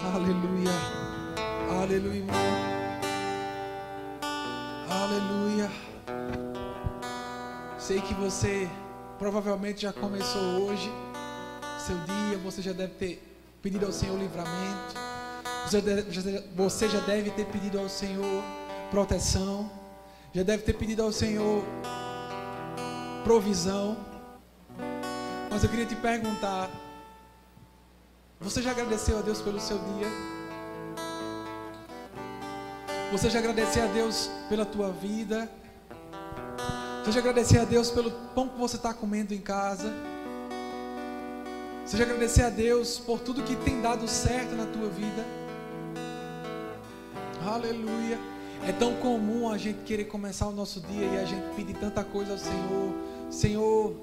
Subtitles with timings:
[0.00, 0.70] Aleluia.
[1.70, 2.24] Aleluia.
[4.90, 5.70] Aleluia.
[7.78, 8.68] Sei que você
[9.18, 10.90] provavelmente já começou hoje
[11.88, 14.94] seu dia, você já deve ter pedido ao Senhor livramento.
[16.54, 18.44] Você, já deve ter pedido ao Senhor
[18.90, 19.70] proteção.
[20.34, 21.64] Já deve ter pedido ao Senhor
[23.24, 23.96] provisão.
[25.50, 26.70] Mas eu queria te perguntar:
[28.40, 30.08] você já agradeceu a Deus pelo seu dia?
[33.10, 35.50] Você já agradeceu a Deus pela tua vida?
[37.02, 39.92] Você já agradeceu a Deus pelo pão que você está comendo em casa?
[41.84, 45.24] Você já agradeceu a Deus por tudo que tem dado certo na tua vida?
[47.46, 48.18] Aleluia.
[48.66, 52.04] É tão comum a gente querer começar o nosso dia e a gente pedir tanta
[52.04, 52.94] coisa ao Senhor.
[53.30, 53.96] Senhor,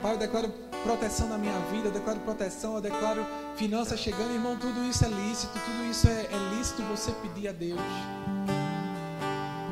[0.00, 0.48] Pai, eu declaro
[0.82, 4.32] proteção na minha vida, eu declaro proteção, eu declaro finanças chegando.
[4.32, 7.80] Irmão, tudo isso é lícito, tudo isso é, é lícito você pedir a Deus.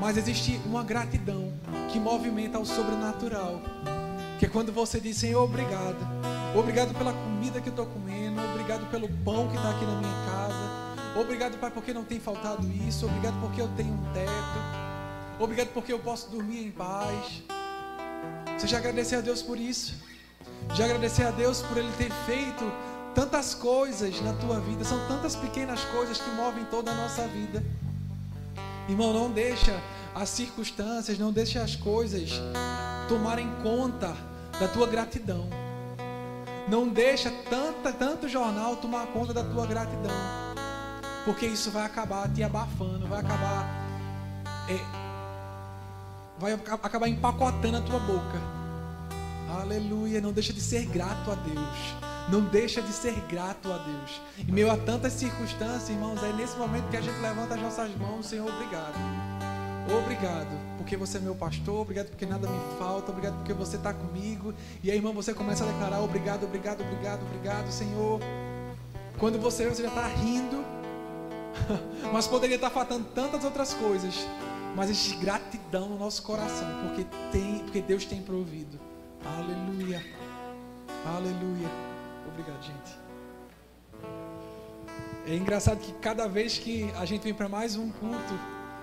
[0.01, 1.53] Mas existe uma gratidão
[1.91, 3.61] que movimenta o sobrenatural.
[4.39, 5.97] Que é quando você diz, Senhor, obrigado.
[6.57, 8.41] Obrigado pela comida que eu estou comendo.
[8.53, 11.21] Obrigado pelo pão que está aqui na minha casa.
[11.21, 13.07] Obrigado, Pai, porque não tem faltado isso.
[13.07, 14.33] Obrigado porque eu tenho um teto.
[15.39, 17.43] Obrigado porque eu posso dormir em paz.
[18.59, 19.95] Você já agradeceu a Deus por isso?
[20.75, 22.65] Já agradecer a Deus por Ele ter feito
[23.15, 24.85] tantas coisas na tua vida.
[24.85, 27.63] São tantas pequenas coisas que movem toda a nossa vida.
[28.89, 29.81] Irmão, não deixa
[30.15, 32.31] as circunstâncias, não deixa as coisas
[33.09, 34.15] tomarem conta
[34.59, 35.49] da tua gratidão.
[36.69, 40.13] Não deixa tanta, tanto jornal tomar conta da tua gratidão.
[41.25, 43.67] Porque isso vai acabar te abafando, vai acabar.
[44.69, 44.79] É,
[46.39, 48.64] vai acabar empacotando a tua boca.
[49.65, 50.21] Aleluia.
[50.21, 51.95] Não deixa de ser grato a Deus.
[52.31, 54.21] Não deixa de ser grato a Deus.
[54.39, 57.97] Em meio a tantas circunstâncias, irmãos, é nesse momento que a gente levanta as nossas
[57.97, 58.95] mãos, Senhor, obrigado.
[60.03, 63.93] Obrigado, porque você é meu pastor, obrigado porque nada me falta, obrigado porque você está
[63.93, 64.55] comigo.
[64.83, 68.21] E aí, irmão, você começa a declarar: obrigado, obrigado, obrigado, obrigado, Senhor.
[69.19, 70.65] Quando você, você já está rindo,
[72.13, 74.15] mas poderia estar faltando tantas outras coisas.
[74.75, 78.94] Mas existe gratidão no nosso coração, porque, tem, porque Deus tem provido.
[79.27, 80.05] Aleluia.
[81.07, 81.69] Aleluia.
[82.29, 83.05] Obrigado, gente.
[85.27, 88.39] É engraçado que cada vez que a gente vem para mais um culto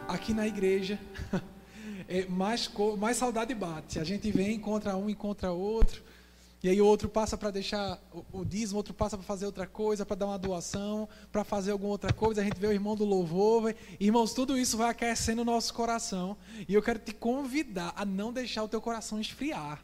[0.08, 1.00] aqui na igreja,
[2.10, 4.00] é mais, mais saudade bate.
[4.00, 6.02] A gente vem, encontra um, encontra outro.
[6.64, 10.06] E aí outro passa para deixar o, o dízimo, outro passa para fazer outra coisa,
[10.06, 12.42] para dar uma doação, para fazer alguma outra coisa.
[12.42, 13.76] A gente vê o irmão do louvor.
[14.00, 16.36] Irmãos, tudo isso vai aquecendo o nosso coração.
[16.68, 19.80] E eu quero te convidar a não deixar o teu coração esfriar.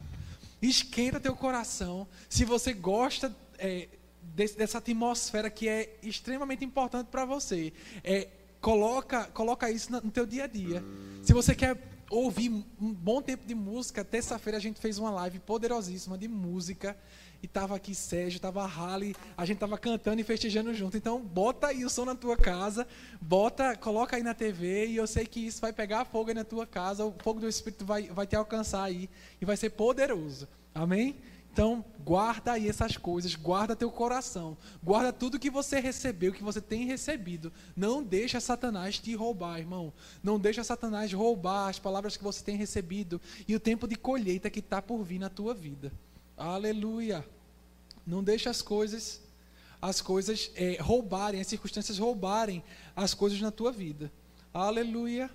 [0.60, 2.06] Esquenta teu coração.
[2.28, 3.88] Se você gosta é,
[4.22, 8.28] desse, dessa atmosfera que é extremamente importante para você, é,
[8.60, 10.82] coloca, coloca isso no teu dia a dia.
[11.22, 11.76] Se você quer
[12.10, 16.96] ouvir um bom tempo de música, terça-feira a gente fez uma live poderosíssima de música.
[17.40, 20.96] E tava aqui Sérgio, tava Rally, a gente tava cantando e festejando junto.
[20.96, 22.84] Então, bota aí o som na tua casa,
[23.20, 26.42] bota, coloca aí na TV e eu sei que isso vai pegar fogo aí na
[26.42, 29.08] tua casa, o fogo do Espírito vai, vai te alcançar aí
[29.40, 30.48] e vai ser poderoso.
[30.74, 31.16] Amém?
[31.58, 36.60] Então, guarda aí essas coisas, guarda teu coração, guarda tudo que você recebeu, que você
[36.60, 37.52] tem recebido.
[37.74, 39.92] Não deixa Satanás te roubar, irmão.
[40.22, 44.48] Não deixa Satanás roubar as palavras que você tem recebido e o tempo de colheita
[44.48, 45.90] que está por vir na tua vida.
[46.36, 47.26] Aleluia.
[48.06, 49.20] Não deixa as coisas,
[49.82, 52.62] as coisas é, roubarem, as circunstâncias roubarem
[52.94, 54.12] as coisas na tua vida.
[54.54, 55.28] Aleluia.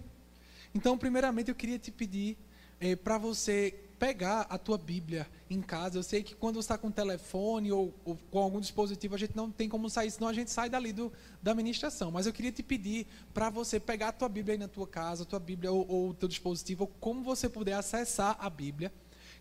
[0.73, 2.37] Então, primeiramente, eu queria te pedir
[2.79, 5.97] é, para você pegar a tua Bíblia em casa.
[5.97, 9.17] Eu sei que quando você está com o telefone ou, ou, com algum dispositivo, a
[9.17, 11.09] gente não tem como sair, senão a gente sai dali do,
[11.41, 12.11] da ministração.
[12.11, 15.23] Mas eu queria te pedir para você pegar a tua Bíblia aí na tua casa,
[15.23, 18.91] a tua Bíblia ou o teu dispositivo, ou como você puder acessar a Bíblia.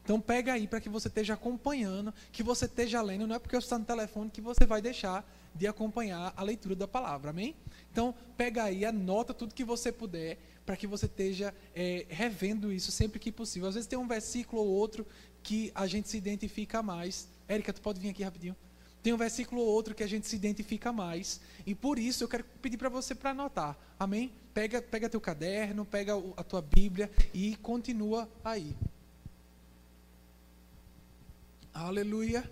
[0.05, 3.27] Então pega aí para que você esteja acompanhando, que você esteja lendo.
[3.27, 6.75] Não é porque você está no telefone que você vai deixar de acompanhar a leitura
[6.75, 7.55] da palavra, amém?
[7.91, 12.91] Então pega aí, anota tudo que você puder para que você esteja é, revendo isso
[12.91, 13.69] sempre que possível.
[13.69, 15.07] Às vezes tem um versículo ou outro
[15.43, 17.29] que a gente se identifica mais.
[17.49, 18.57] Érica, tu pode vir aqui rapidinho.
[19.03, 21.41] Tem um versículo ou outro que a gente se identifica mais.
[21.67, 23.77] E por isso eu quero pedir para você para anotar.
[23.99, 24.31] Amém?
[24.55, 28.77] Pega, pega teu caderno, pega a tua Bíblia e continua aí.
[31.75, 32.49] Aleluia.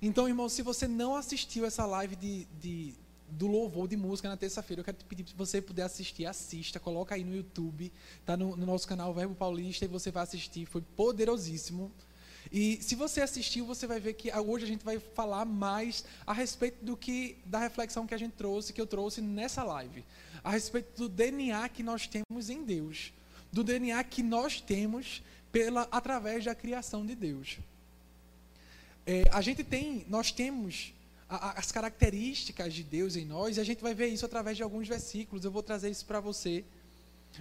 [0.00, 2.94] Então, irmão, se você não assistiu essa live de, de
[3.28, 6.78] do louvor de música na terça-feira, eu quero te pedir se você puder assistir, assista,
[6.78, 7.92] coloca aí no YouTube,
[8.24, 11.90] tá no, no, nosso canal Verbo Paulista e você vai assistir, foi poderosíssimo.
[12.52, 16.32] E se você assistiu, você vai ver que hoje a gente vai falar mais a
[16.32, 20.04] respeito do que da reflexão que a gente trouxe, que eu trouxe nessa live,
[20.44, 23.12] a respeito do DNA que nós temos em Deus,
[23.52, 27.58] do DNA que nós temos pela através da criação de Deus.
[29.06, 30.92] É, a gente tem, nós temos
[31.28, 34.56] a, a, as características de Deus em nós e a gente vai ver isso através
[34.56, 35.44] de alguns versículos.
[35.44, 36.64] Eu vou trazer isso para você.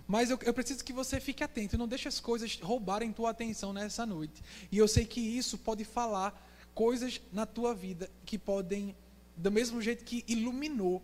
[0.07, 3.73] Mas eu, eu, preciso que você fique atento, não deixe as coisas roubarem tua atenção
[3.73, 4.43] nessa noite.
[4.71, 6.39] E eu sei que isso pode falar
[6.73, 8.95] coisas na tua vida que podem,
[9.35, 11.01] do mesmo jeito que iluminou,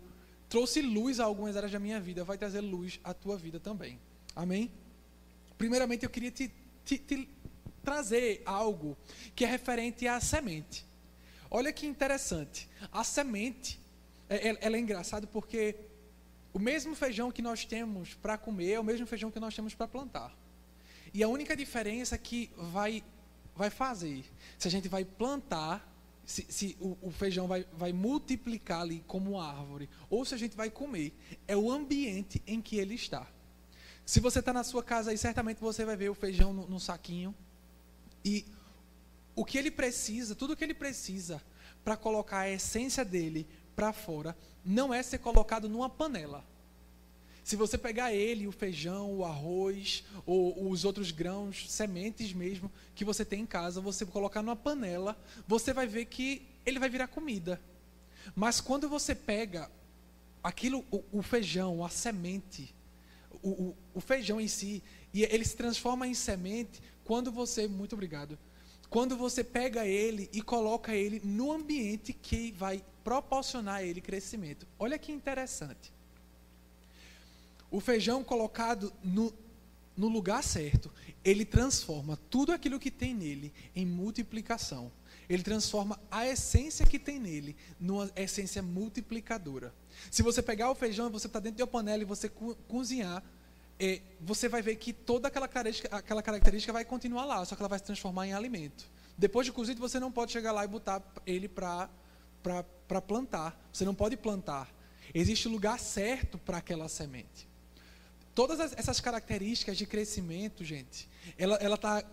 [0.49, 3.97] trouxe luz a algumas áreas da minha vida, vai trazer luz à tua vida também.
[4.35, 4.69] Amém?
[5.57, 6.51] Primeiramente, eu queria te,
[6.83, 7.29] te, te
[7.83, 8.97] trazer algo
[9.35, 10.85] que é referente à semente.
[11.49, 12.69] Olha que interessante.
[12.91, 13.79] A semente,
[14.29, 15.75] é, é, ela é engraçada porque
[16.53, 19.73] o mesmo feijão que nós temos para comer é o mesmo feijão que nós temos
[19.73, 20.35] para plantar.
[21.13, 23.03] E a única diferença que vai,
[23.55, 24.23] vai fazer,
[24.57, 25.85] se a gente vai plantar,
[26.25, 30.55] se, se o, o, feijão vai, vai multiplicar ali como árvore, ou se a gente
[30.55, 31.13] vai comer,
[31.47, 33.27] é o ambiente em que ele está.
[34.05, 36.79] Se você está na sua casa aí, certamente você vai ver o feijão no, no
[36.79, 37.35] saquinho.
[38.23, 38.45] E
[39.35, 41.41] o que ele precisa, tudo o que ele precisa
[41.83, 46.45] para colocar a essência dele para fora, não é ser colocado numa panela.
[47.43, 53.03] Se você pegar ele, o feijão, o arroz, ou os outros grãos, sementes mesmo, que
[53.03, 55.17] você tem em casa, você colocar numa panela,
[55.47, 57.59] você vai ver que ele vai virar comida.
[58.35, 59.71] Mas quando você pega
[60.43, 62.73] aquilo, o, o feijão, a semente,
[63.41, 64.83] o, o, o feijão em si,
[65.13, 66.81] e ele se transforma em semente
[67.11, 68.39] quando você, muito obrigado,
[68.89, 74.65] quando você pega ele e coloca ele no ambiente que vai proporcionar a ele crescimento.
[74.79, 75.91] Olha que interessante.
[77.69, 79.33] O feijão colocado no,
[79.97, 80.89] no lugar certo,
[81.21, 84.89] ele transforma tudo aquilo que tem nele em multiplicação.
[85.27, 89.73] Ele transforma a essência que tem nele numa essência multiplicadora.
[90.09, 93.21] Se você pegar o feijão você está dentro de uma panela e você co cozinhar,
[93.83, 97.61] é, você vai ver que toda aquela característica, aquela característica vai continuar lá, só que
[97.63, 98.87] ela vai se transformar em alimento.
[99.17, 101.89] Depois de cozido, você não pode chegar lá e botar ele para
[103.07, 103.59] plantar.
[103.73, 104.71] Você não pode plantar.
[105.13, 107.49] Existe lugar certo para aquela semente.
[108.35, 112.03] Todas essas características de crescimento, gente, ela ela está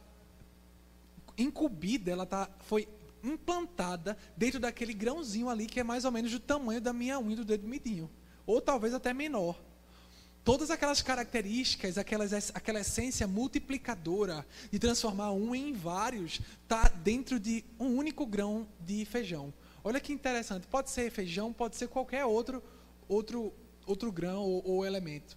[1.37, 2.89] incubida, ela tá foi
[3.23, 7.37] implantada dentro daquele grãozinho ali que é mais ou menos do tamanho da minha unha
[7.37, 8.11] do dedo midinho,
[8.47, 9.68] ou talvez até menor.
[10.45, 17.65] Todas aquelas características, aquelas, aquela essência multiplicadora de transformar um em vários, está dentro de
[17.79, 19.53] um único grão de feijão.
[19.85, 20.67] Olha que interessante.
[20.67, 22.63] Pode ser feijão, pode ser qualquer outro,
[23.07, 23.53] outro,
[23.87, 25.37] outro grão ou, ou elemento.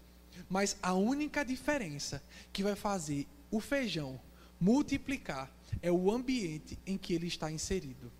[0.49, 4.19] Mas a única diferença que vai fazer o feijão
[4.59, 5.51] multiplicar
[5.81, 8.11] é o ambiente em que ele está inserido.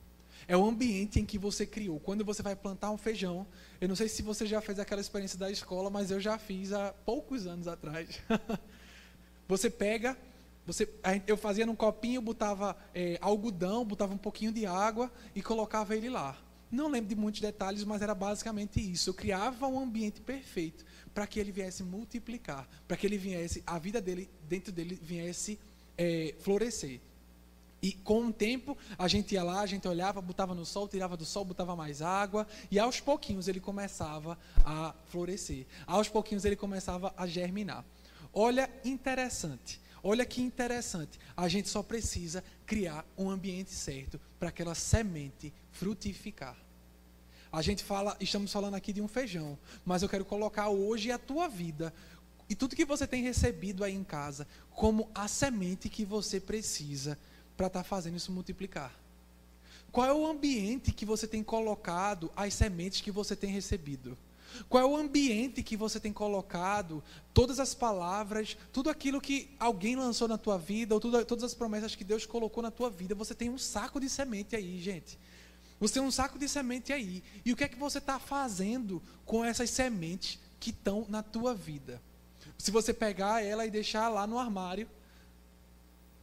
[0.51, 1.97] É o ambiente em que você criou.
[1.97, 3.47] Quando você vai plantar um feijão,
[3.79, 6.73] eu não sei se você já fez aquela experiência da escola, mas eu já fiz
[6.73, 8.19] há poucos anos atrás.
[9.47, 10.17] você pega
[10.65, 10.89] você,
[11.25, 16.09] eu fazia num copinho, botava é, algodão, botava um pouquinho de água e colocava ele
[16.09, 16.37] lá.
[16.69, 19.09] Não lembro de muitos detalhes, mas era basicamente isso.
[19.09, 20.83] Eu criava um ambiente perfeito
[21.13, 25.57] para que ele viesse multiplicar, para que ele viesse, a vida dele, dentro dele, viesse
[25.97, 26.99] é, florescer.
[27.81, 31.17] E com o tempo, a gente ia lá, a gente olhava, botava no sol, tirava
[31.17, 35.65] do sol, botava mais água, e aos pouquinhos ele começava a florescer.
[35.87, 37.83] Aos pouquinhos ele começava a germinar.
[38.31, 39.81] Olha, interessante.
[40.03, 41.19] Olha que interessante.
[41.35, 46.55] A gente só precisa criar um ambiente certo para aquela semente frutificar.
[47.51, 51.17] A gente fala, estamos falando aqui de um feijão, mas eu quero colocar hoje a
[51.17, 51.93] tua vida
[52.49, 57.17] e tudo que você tem recebido aí em casa como a semente que você precisa
[57.55, 58.93] para estar tá fazendo isso multiplicar.
[59.91, 64.17] Qual é o ambiente que você tem colocado as sementes que você tem recebido?
[64.69, 67.03] Qual é o ambiente que você tem colocado
[67.33, 71.53] todas as palavras, tudo aquilo que alguém lançou na tua vida, ou tudo, todas as
[71.53, 73.15] promessas que Deus colocou na tua vida?
[73.15, 75.17] Você tem um saco de semente aí, gente.
[75.79, 77.23] Você tem um saco de semente aí.
[77.43, 81.53] E o que é que você está fazendo com essas sementes que estão na tua
[81.53, 82.01] vida?
[82.57, 84.87] Se você pegar ela e deixar lá no armário,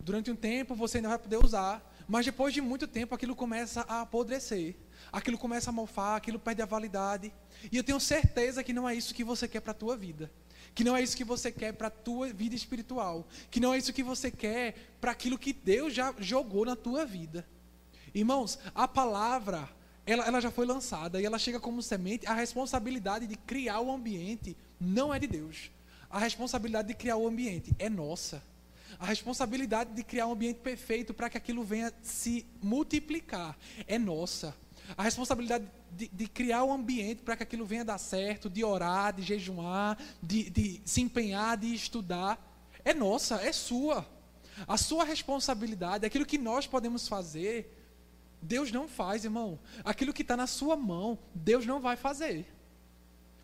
[0.08, 3.84] durante um tempo você ainda vai poder usar, mas depois de muito tempo aquilo começa
[3.86, 4.74] a apodrecer,
[5.12, 7.30] aquilo começa a mofar, aquilo perde a validade.
[7.70, 10.32] E eu tenho certeza que não é isso que você quer para a tua vida.
[10.74, 13.26] Que não é isso que você quer para a tua vida espiritual.
[13.50, 17.04] Que não é isso que você quer para aquilo que Deus já jogou na tua
[17.04, 17.46] vida.
[18.14, 19.68] Irmãos, a palavra,
[20.06, 22.26] ela, ela já foi lançada e ela chega como semente.
[22.26, 25.70] A responsabilidade de criar o ambiente não é de Deus.
[26.08, 28.42] A responsabilidade de criar o ambiente é nossa.
[28.98, 34.54] A responsabilidade de criar um ambiente perfeito para que aquilo venha se multiplicar é nossa.
[34.96, 39.12] A responsabilidade de, de criar um ambiente para que aquilo venha dar certo, de orar,
[39.12, 42.38] de jejuar, de, de se empenhar, de estudar,
[42.84, 44.06] é nossa, é sua.
[44.66, 47.74] A sua responsabilidade, aquilo que nós podemos fazer,
[48.40, 49.58] Deus não faz, irmão.
[49.84, 52.46] Aquilo que está na sua mão, Deus não vai fazer.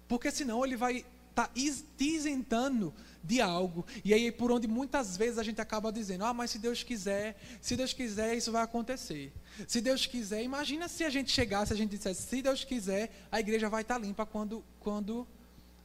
[0.09, 2.93] Porque senão ele vai estar tá te isentando
[3.25, 3.85] de algo.
[4.05, 7.37] E aí por onde muitas vezes a gente acaba dizendo: "Ah, mas se Deus quiser,
[7.61, 9.33] se Deus quiser, isso vai acontecer".
[9.67, 13.41] Se Deus quiser, imagina se a gente chegasse, a gente dissesse: "Se Deus quiser, a
[13.41, 15.27] igreja vai estar limpa quando quando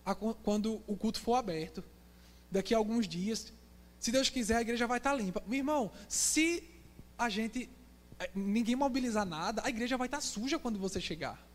[0.05, 1.84] a, quando o culto for aberto".
[2.51, 3.53] Daqui a alguns dias,
[4.00, 5.41] se Deus quiser, a igreja vai estar limpa.
[5.48, 6.63] Meu irmão, se
[7.17, 7.69] a gente
[8.19, 11.49] eh, ninguém mobilizar nada, a igreja vai estar suja quando você chegar.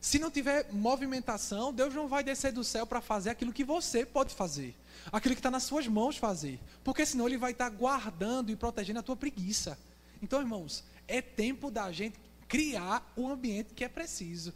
[0.00, 4.06] Se não tiver movimentação, Deus não vai descer do céu para fazer aquilo que você
[4.06, 4.76] pode fazer,
[5.10, 9.00] aquilo que está nas suas mãos fazer, porque senão Ele vai estar guardando e protegendo
[9.00, 9.78] a tua preguiça.
[10.22, 14.54] Então, irmãos, é tempo da gente criar o ambiente que é preciso.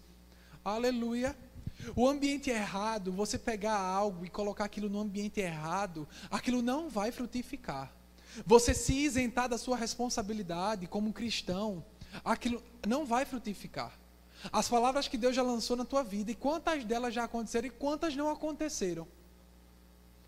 [0.65, 1.37] Aleluia.
[1.97, 7.11] O ambiente errado, você pegar algo e colocar aquilo no ambiente errado, aquilo não vai
[7.11, 7.93] frutificar.
[8.47, 11.85] Você se isentar da sua responsabilidade como cristão,
[12.25, 13.99] aquilo não vai frutificar.
[14.51, 17.71] As palavras que Deus já lançou na tua vida, e quantas delas já aconteceram e
[17.71, 19.07] quantas não aconteceram.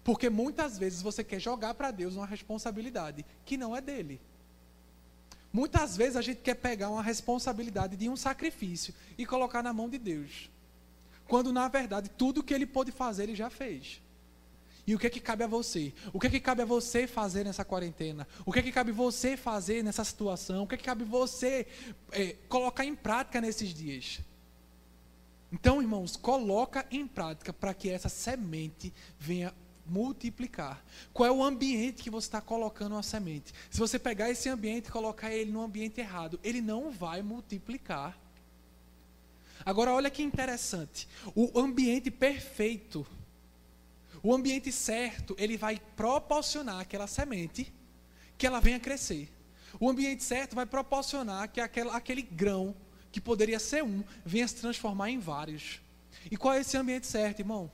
[0.05, 4.21] Porque muitas vezes você quer jogar para Deus uma responsabilidade que não é dele.
[5.51, 9.89] Muitas vezes a gente quer pegar uma responsabilidade de um sacrifício e colocar na mão
[9.89, 10.51] de Deus.
[11.27, 14.03] Quando na verdade tudo que ele pôde fazer ele já fez.
[14.87, 15.95] E o que é que cabe a você?
[16.13, 18.27] O que é que cabe a você fazer nessa quarentena?
[18.45, 20.65] O que é que cabe você fazer nessa situação?
[20.65, 21.67] O que é que cabe você
[22.13, 24.21] é, colocar em prática nesses dias?
[25.51, 29.55] Então, irmãos, coloca em prática para que essa semente venha
[29.87, 30.85] multiplicar.
[31.13, 33.55] Qual é o ambiente que você está colocando a semente?
[33.71, 38.19] Se você pegar esse ambiente e colocar ele no ambiente errado, ele não vai multiplicar.
[39.65, 41.09] Agora, olha que interessante.
[41.35, 43.07] O ambiente perfeito
[44.25, 47.71] o ambiente certo, ele vai proporcionar aquela semente
[48.39, 49.31] que ela venha crescer.
[49.79, 52.75] O ambiente certo vai proporcionar que aquele grão,
[53.13, 55.79] que poderia ser um, venha se transformar em vários.
[56.31, 57.71] E qual é esse ambiente certo, irmão?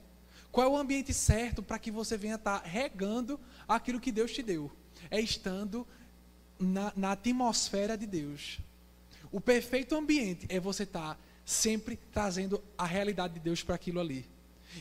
[0.51, 3.39] Qual é o ambiente certo para que você venha estar tá regando
[3.69, 4.73] aquilo que Deus te deu?
[5.09, 5.87] É estando
[6.59, 8.59] na, na atmosfera de Deus.
[9.31, 14.01] O perfeito ambiente é você estar tá sempre trazendo a realidade de Deus para aquilo
[14.01, 14.27] ali.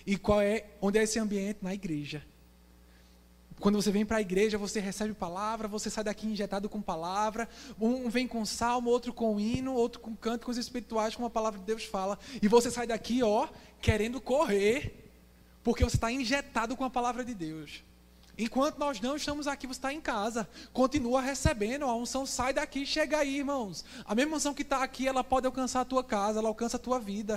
[0.06, 1.60] E qual é, onde é esse ambiente?
[1.62, 2.24] Na igreja.
[3.60, 7.48] Quando você vem para a igreja, você recebe palavra, você sai daqui injetado com palavra.
[7.80, 11.66] Um vem com salmo, outro com hino, outro com cânticos espirituais, como a palavra de
[11.66, 12.18] Deus fala.
[12.42, 13.50] E você sai daqui, ó,
[13.82, 15.12] querendo correr,
[15.62, 17.84] porque você está injetado com a palavra de Deus.
[18.40, 20.48] Enquanto nós não estamos aqui, você está em casa.
[20.72, 21.84] Continua recebendo.
[21.84, 23.84] A unção sai daqui, chega aí, irmãos.
[24.06, 26.80] A mesma unção que está aqui, ela pode alcançar a tua casa, ela alcança a
[26.80, 27.36] tua vida.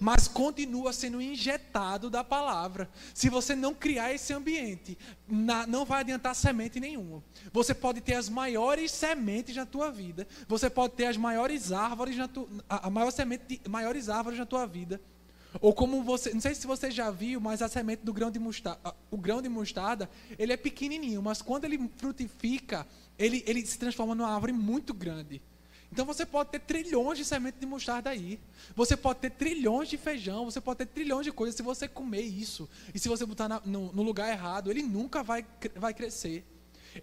[0.00, 2.88] Mas continua sendo injetado da palavra.
[3.12, 4.96] Se você não criar esse ambiente,
[5.68, 7.22] não vai adiantar semente nenhuma.
[7.52, 10.26] Você pode ter as maiores sementes na tua vida.
[10.48, 14.66] Você pode ter as maiores árvores na tua, a maior semente maiores árvores na tua
[14.66, 14.98] vida.
[15.60, 18.38] Ou como você, não sei se você já viu, mas a semente do grão de
[18.38, 22.86] mostarda, o grão de mostarda, ele é pequenininho, mas quando ele frutifica,
[23.18, 25.42] ele, ele se transforma numa árvore muito grande.
[25.92, 28.40] Então você pode ter trilhões de sementes de mostarda aí.
[28.74, 31.54] Você pode ter trilhões de feijão, você pode ter trilhões de coisas.
[31.54, 35.22] Se você comer isso, e se você botar na, no, no lugar errado, ele nunca
[35.22, 35.44] vai,
[35.76, 36.46] vai crescer.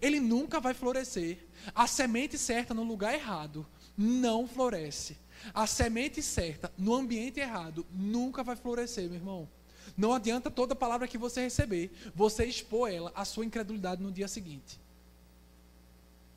[0.01, 1.37] Ele nunca vai florescer.
[1.75, 3.65] A semente certa no lugar errado
[3.95, 5.17] não floresce.
[5.53, 9.49] A semente certa, no ambiente errado, nunca vai florescer, meu irmão.
[9.97, 14.27] Não adianta toda palavra que você receber, você expor ela à sua incredulidade no dia
[14.27, 14.79] seguinte.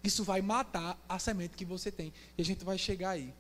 [0.03, 2.13] Isso vai matar a semente que você tem.
[2.37, 3.33] E a gente vai chegar aí.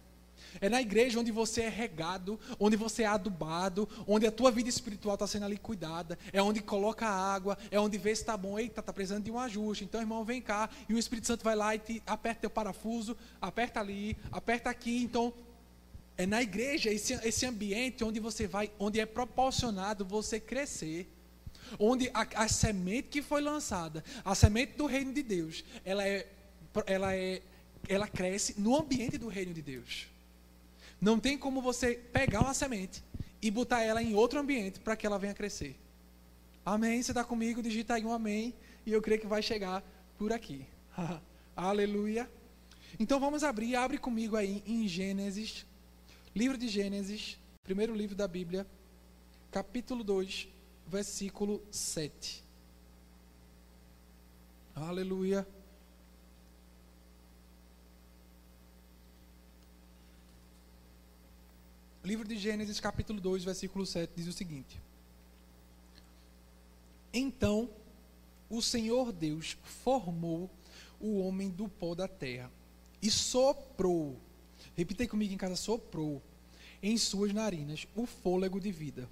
[0.60, 4.68] É na igreja onde você é regado, onde você é adubado, onde a tua vida
[4.68, 8.58] espiritual está sendo ali cuidada, é onde coloca água, é onde vê se está bom,
[8.58, 9.84] eita, está precisando de um ajuste.
[9.84, 13.16] Então, irmão, vem cá, e o Espírito Santo vai lá e te aperta teu parafuso,
[13.40, 15.02] aperta ali, aperta aqui.
[15.02, 15.32] Então,
[16.22, 21.08] é na igreja esse, esse ambiente onde você vai, onde é proporcionado você crescer.
[21.78, 26.28] Onde a, a semente que foi lançada, a semente do reino de Deus, ela é,
[26.86, 27.40] ela é,
[27.88, 30.06] ela cresce no ambiente do reino de Deus.
[31.00, 33.02] Não tem como você pegar uma semente
[33.40, 35.74] e botar ela em outro ambiente para que ela venha crescer.
[36.64, 37.02] Amém?
[37.02, 37.62] Você está comigo?
[37.62, 39.82] Digita aí um amém e eu creio que vai chegar
[40.18, 40.66] por aqui.
[41.56, 42.30] Aleluia.
[43.00, 45.64] Então vamos abrir, abre comigo aí em Gênesis
[46.34, 48.66] Livro de Gênesis, primeiro livro da Bíblia,
[49.50, 50.48] capítulo 2,
[50.86, 52.42] versículo 7.
[54.74, 55.46] Aleluia.
[62.02, 64.80] Livro de Gênesis, capítulo 2, versículo 7, diz o seguinte:
[67.12, 67.68] Então
[68.48, 70.50] o Senhor Deus formou
[70.98, 72.50] o homem do pó da terra
[73.02, 74.18] e soprou,
[74.76, 76.22] repita comigo em casa: soprou
[76.82, 79.08] em suas narinas o fôlego de vida.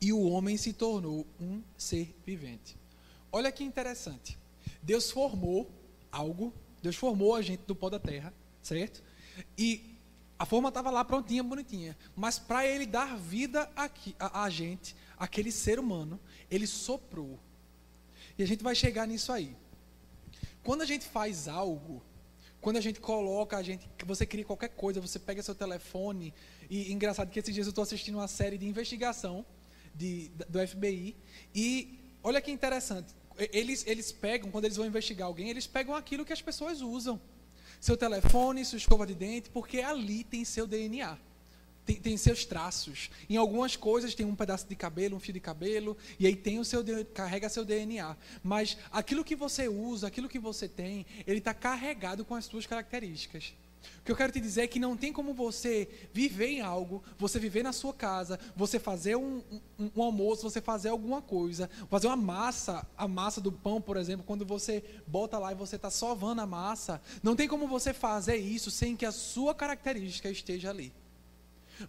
[0.00, 2.76] E o homem se tornou um ser vivente.
[3.32, 4.38] Olha que interessante.
[4.82, 5.70] Deus formou
[6.12, 9.02] algo, Deus formou a gente do pó da terra, certo?
[9.56, 9.94] E
[10.38, 11.96] a forma estava lá prontinha, bonitinha.
[12.14, 17.38] Mas para ele dar vida aqui, a, a gente, aquele ser humano, ele soprou.
[18.38, 19.56] E a gente vai chegar nisso aí.
[20.62, 22.02] Quando a gente faz algo,
[22.64, 26.32] quando a gente coloca, a gente, você cria qualquer coisa, você pega seu telefone,
[26.70, 29.44] e engraçado que esses dias eu estou assistindo uma série de investigação
[29.94, 31.14] de, do FBI,
[31.54, 33.14] e olha que interessante,
[33.52, 37.20] eles, eles pegam, quando eles vão investigar alguém, eles pegam aquilo que as pessoas usam
[37.78, 41.18] seu telefone, sua escova de dente, porque ali tem seu DNA.
[41.84, 43.10] Tem, tem, seus traços.
[43.28, 46.58] Em algumas coisas tem um pedaço de cabelo, um fio de cabelo, e aí tem
[46.58, 48.16] o seu carrega seu DNA.
[48.42, 52.66] Mas aquilo que você usa, aquilo que você tem, ele está carregado com as suas
[52.66, 53.52] características.
[54.00, 57.02] O que eu quero te dizer é que não tem como você viver em algo,
[57.18, 59.42] você viver na sua casa, você fazer um,
[59.78, 63.96] um, um, almoço, você fazer alguma coisa, fazer uma massa, a massa do pão, por
[63.96, 67.92] exemplo, quando você bota lá e você está sovando a massa, não tem como você
[67.92, 70.92] fazer isso sem que a sua característica esteja ali.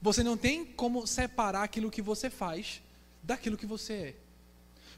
[0.02, 2.82] Você não tem como separar aquilo que você faz
[3.24, 4.16] daquilo que você é.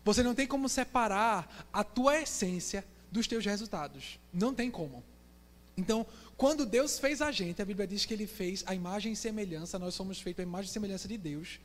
[0.03, 4.19] Você não tem como separar a tua essência dos teus resultados.
[4.33, 5.03] Não tem como.
[5.75, 9.15] Então, quando Deus fez a gente, a Bíblia diz que ele fez a imagem e
[9.15, 11.59] semelhança, nós somos feitos a imagem e semelhança de Deus.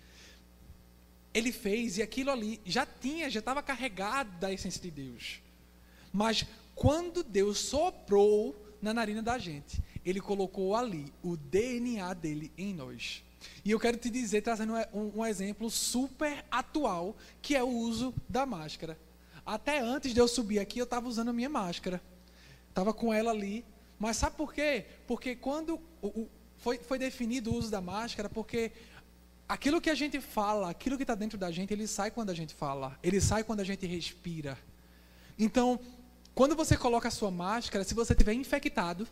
[1.33, 5.41] Ele fez e aquilo ali já tinha, já estava carregado da essência de Deus.
[6.13, 12.75] Mas quando Deus soprou na narina da gente, ele colocou ali o DNA dele em
[12.75, 13.23] nós.
[13.65, 18.15] E eu quero te dizer, trazendo um, um exemplo super atual, que é o uso
[18.29, 18.99] da máscara.
[19.45, 22.01] Até antes de eu subir aqui, eu estava usando a minha máscara.
[22.69, 23.65] Estava com ela ali
[24.03, 24.85] mas sabe por quê?
[25.07, 28.73] Porque quando o, o, foi, foi definido o uso da máscara, porque
[29.49, 32.35] aquilo que a gente fala, aquilo que está dentro da gente, ele sai quando a
[32.35, 34.59] gente fala, ele sai quando a gente respira.
[35.39, 35.79] Então,
[36.35, 39.07] quando você coloca a sua máscara, se você estiver infectado,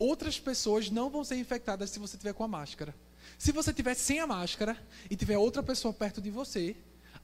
[0.00, 2.92] outras pessoas não vão ser infectadas se você estiver com a máscara.
[3.38, 4.76] Se você estiver sem a máscara
[5.08, 6.74] e tiver outra pessoa perto de você,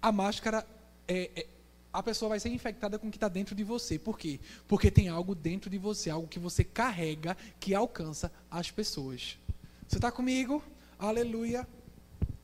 [0.00, 0.64] a máscara
[1.08, 1.46] é, é,
[1.92, 3.98] a pessoa vai ser infectada com o que está dentro de você.
[3.98, 4.38] Por quê?
[4.68, 9.38] Porque tem algo dentro de você, algo que você carrega que alcança as pessoas.
[9.88, 10.62] Você está comigo?
[10.98, 11.66] Aleluia.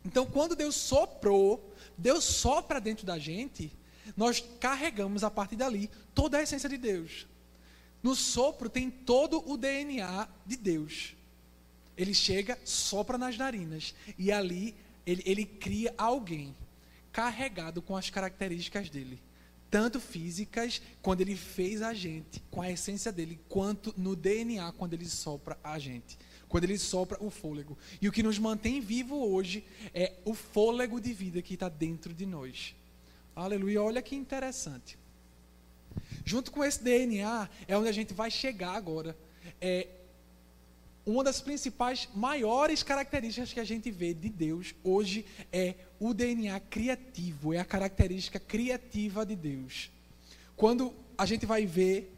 [0.04, 3.70] Então, quando Deus soprou, Deus sopra dentro da gente,
[4.16, 7.26] nós carregamos a partir dali toda a essência de Deus.
[8.02, 11.14] No sopro tem todo o DNA de Deus.
[11.96, 14.74] Ele chega, sopra nas narinas, e ali
[15.06, 16.54] ele, ele cria alguém
[17.12, 19.20] carregado com as características dele
[19.72, 24.92] tanto físicas, quando ele fez a gente, com a essência dele, quanto no DNA, quando
[24.92, 26.18] ele sopra a gente.
[26.46, 27.78] Quando ele sopra o fôlego.
[27.98, 32.12] E o que nos mantém vivo hoje é o fôlego de vida que está dentro
[32.12, 32.76] de nós.
[33.34, 33.82] Aleluia.
[33.82, 34.98] Olha que interessante.
[36.24, 39.16] Junto com esse DNA é onde a gente vai chegar agora.
[39.60, 39.88] É,
[41.04, 46.58] uma das principais, maiores características que a gente vê de Deus hoje é o DNA
[46.60, 49.90] criativo, é a característica criativa de Deus.
[50.56, 52.12] Quando a gente vai ver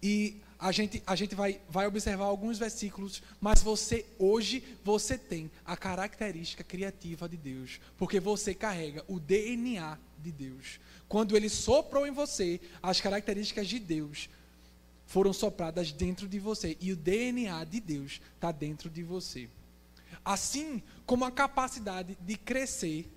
[0.00, 5.50] e a gente, a gente vai, vai observar alguns versículos, mas você, hoje, você tem
[5.64, 10.78] a característica criativa de Deus, porque você carrega o DNA de Deus.
[11.08, 14.28] Quando ele soprou em você as características de Deus,
[15.06, 16.76] foram sopradas dentro de você.
[16.80, 19.48] E o DNA de Deus está dentro de você.
[20.24, 23.10] Assim como a capacidade de crescer,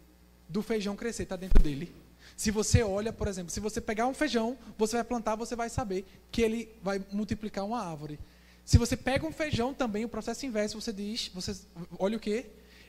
[0.49, 1.93] do feijão crescer, está dentro dele.
[2.35, 5.69] Se você olha, por exemplo, se você pegar um feijão, você vai plantar, você vai
[5.69, 8.19] saber que ele vai multiplicar uma árvore.
[8.65, 11.55] Se você pega um feijão também, o processo inverso, você diz, você
[11.99, 12.45] olha o que?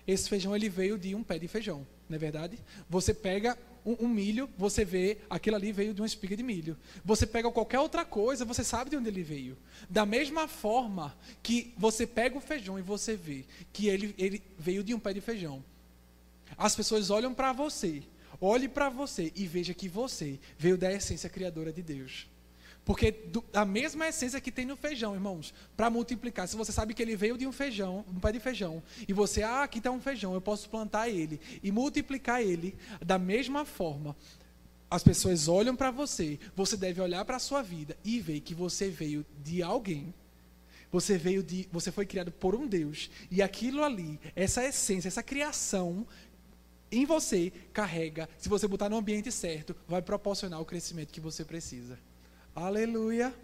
[0.07, 2.59] Esse feijão ele veio de um pé de feijão, não é verdade?
[2.89, 6.77] Você pega um, um, milho, você vê, aquilo ali veio de uma espiga de milho.
[7.05, 9.57] Você pega qualquer outra coisa, você sabe de onde ele veio.
[9.89, 14.83] Da mesma forma que você pega o feijão e você vê que ele, ele veio
[14.83, 15.63] de um pé de feijão.
[16.57, 18.03] As pessoas olham para você,
[18.41, 22.27] olhe para você e veja que você veio da essência criadora de Deus.
[22.85, 26.47] Porque do, a mesma essência que tem no feijão, irmãos, para multiplicar.
[26.47, 29.43] Se você sabe que ele veio de um feijão, um pé de feijão, e você,
[29.43, 34.15] ah, aqui está um feijão, eu posso plantar ele e multiplicar ele da mesma forma.
[34.91, 38.55] as pessoas olham para você, você deve olhar para a sua vida e ver que
[38.55, 40.15] você veio de alguém.
[40.93, 45.23] Você veio de, você foi criado por um Deus e aquilo ali, essa essência, essa
[45.23, 46.07] criação
[46.93, 51.45] em você carrega, se você botar no ambiente certo, vai proporcionar o crescimento que você
[51.45, 51.99] precisa.
[52.55, 53.35] Aleluia.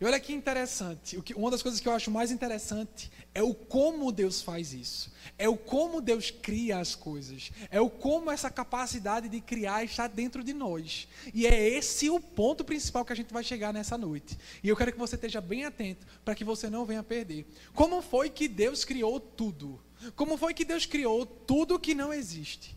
[0.00, 4.10] E olha que interessante, uma das coisas que eu acho mais interessante é o como
[4.10, 5.12] Deus faz isso.
[5.36, 7.52] É o como Deus cria as coisas.
[7.70, 11.06] É o como essa capacidade de criar está dentro de nós.
[11.34, 14.38] E é esse o ponto principal que a gente vai chegar nessa noite.
[14.64, 17.46] E eu quero que você esteja bem atento para que você não venha perder.
[17.74, 19.78] Como foi que Deus criou tudo?
[20.16, 22.74] Como foi que Deus criou tudo que não existe?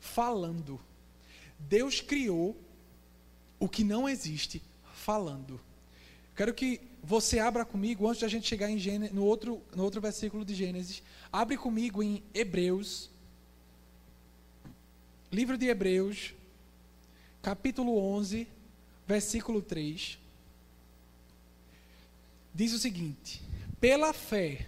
[0.00, 0.80] Falando.
[1.58, 2.56] Deus criou
[3.62, 4.60] o que não existe
[4.92, 5.60] falando.
[6.34, 10.00] Quero que você abra comigo, antes da gente chegar em Gênesis, no, outro, no outro
[10.00, 11.00] versículo de Gênesis,
[11.32, 13.08] abre comigo em Hebreus,
[15.30, 16.34] livro de Hebreus,
[17.40, 18.48] capítulo 11,
[19.06, 20.18] versículo 3.
[22.52, 23.40] Diz o seguinte:
[23.80, 24.66] Pela fé,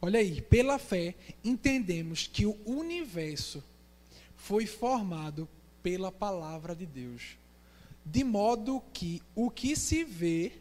[0.00, 3.64] olha aí, pela fé, entendemos que o universo
[4.36, 5.48] foi formado
[5.82, 7.36] pela palavra de Deus
[8.04, 10.52] de modo que o que se vê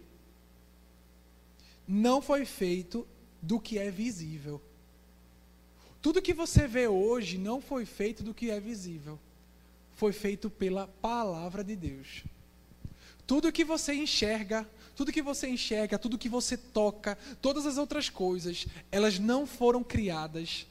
[1.88, 3.08] não foi feito
[3.42, 4.62] do que é visível.
[6.02, 9.20] Tudo que você vê hoje não foi feito do que é visível.
[9.96, 12.24] Foi feito pela palavra de Deus.
[13.28, 18.10] Tudo que você enxerga, tudo que você enxerga, tudo que você toca, todas as outras
[18.10, 20.68] coisas, elas não foram criadas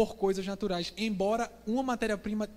[0.00, 0.94] por coisas naturais.
[0.96, 2.48] Embora uma matéria-prima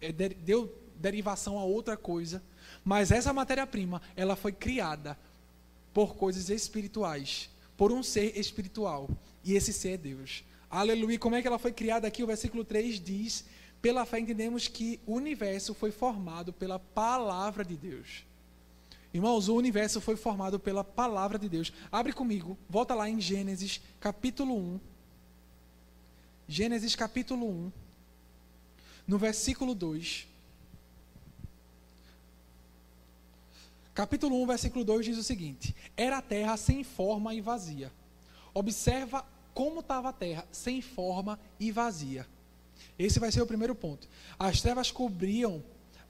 [0.00, 2.40] eh, deu derivação a outra coisa,
[2.84, 5.18] mas essa matéria-prima, ela foi criada
[5.92, 9.10] por coisas espirituais, por um ser espiritual.
[9.44, 10.44] E esse ser é Deus.
[10.70, 11.18] Aleluia.
[11.18, 12.22] Como é que ela foi criada aqui?
[12.22, 13.44] O versículo 3 diz:
[13.82, 18.24] Pela fé entendemos que o universo foi formado pela palavra de Deus.
[19.12, 21.72] Irmãos, o universo foi formado pela palavra de Deus.
[21.90, 24.80] Abre comigo, volta lá em Gênesis capítulo 1.
[26.50, 27.72] Gênesis capítulo 1,
[29.06, 30.26] no versículo 2.
[33.92, 37.92] Capítulo 1, versículo 2 diz o seguinte: Era a terra sem forma e vazia.
[38.54, 42.26] Observa como estava a terra, sem forma e vazia.
[42.98, 44.08] Esse vai ser o primeiro ponto.
[44.38, 45.62] As trevas cobriam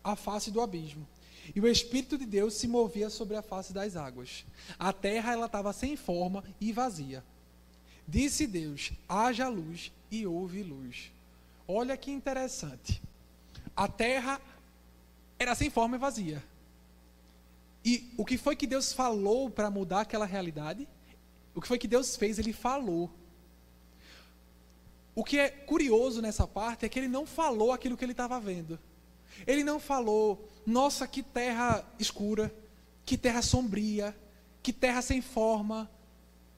[0.05, 1.05] a face do abismo.
[1.53, 4.45] E o Espírito de Deus se movia sobre a face das águas.
[4.79, 7.25] A terra ela estava sem forma e vazia.
[8.09, 11.13] Disse Deus: haja luz e houve luz.
[11.67, 13.03] Olha que interessante.
[13.77, 14.41] A terra
[15.39, 16.43] era sem forma e vazia.
[17.85, 20.89] E o que foi que Deus falou para mudar aquela realidade?
[21.55, 22.39] O que foi que Deus fez?
[22.39, 23.11] Ele falou.
[25.15, 28.41] O que é curioso nessa parte é que ele não falou aquilo que ele estava
[28.41, 28.79] vendo.
[29.47, 32.55] Ele não falou, nossa, que terra escura,
[33.05, 34.17] que terra sombria,
[34.63, 35.91] que terra sem forma.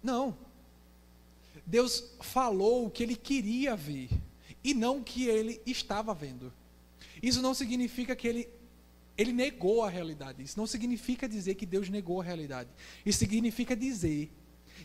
[0.02, 0.36] Não.
[1.70, 4.10] Deus falou o que ele queria ver
[4.62, 6.52] e não o que ele estava vendo.
[7.22, 8.48] Isso não significa que ele
[9.16, 10.42] ele negou a realidade.
[10.42, 12.70] Isso não significa dizer que Deus negou a realidade.
[13.04, 14.32] Isso significa dizer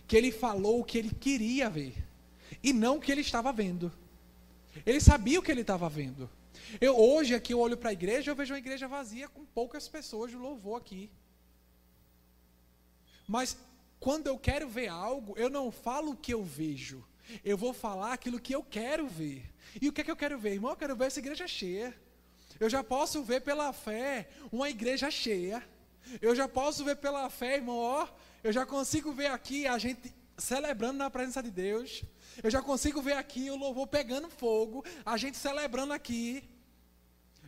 [0.05, 1.95] que ele falou o que ele queria ver
[2.61, 3.91] e não o que ele estava vendo.
[4.85, 6.29] Ele sabia o que ele estava vendo.
[6.79, 9.87] Eu hoje aqui eu olho para a igreja, eu vejo uma igreja vazia com poucas
[9.87, 11.09] pessoas de louvor aqui.
[13.27, 13.57] Mas
[14.05, 17.03] quando eu quero ver algo, eu não falo o que eu vejo.
[17.43, 19.51] Eu vou falar aquilo que eu quero ver.
[19.81, 20.69] E o que é que eu quero ver, irmão?
[20.69, 21.91] Eu quero ver essa igreja cheia.
[22.59, 25.67] Eu já posso ver pela fé uma igreja cheia.
[26.21, 28.07] Eu já posso ver pela fé, irmão, ó,
[28.43, 32.03] eu já consigo ver aqui a gente celebrando na presença de Deus.
[32.43, 36.47] Eu já consigo ver aqui o louvor pegando fogo, a gente celebrando aqui.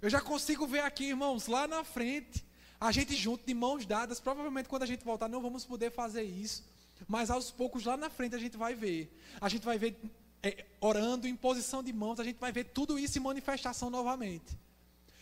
[0.02, 2.44] Eu já consigo ver aqui, irmãos, lá na frente,
[2.80, 4.20] a gente junto de mãos dadas.
[4.20, 6.64] Provavelmente quando a gente voltar não vamos poder fazer isso,
[7.08, 9.12] mas aos poucos lá na frente a gente vai ver.
[9.40, 10.00] A gente vai ver
[10.44, 14.58] é, orando em posição de mãos, a gente vai ver tudo isso em manifestação novamente.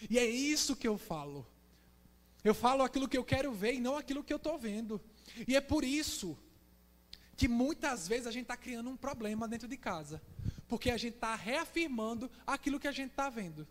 [0.10, 1.46] E é isso que eu falo.
[2.44, 5.02] Eu falo aquilo que eu quero ver e não aquilo que eu estou vendo.
[5.48, 6.38] E é por isso
[7.36, 10.22] que muitas vezes a gente está criando um problema dentro de casa.
[10.68, 13.68] Porque a gente está reafirmando aquilo que a gente está vendo.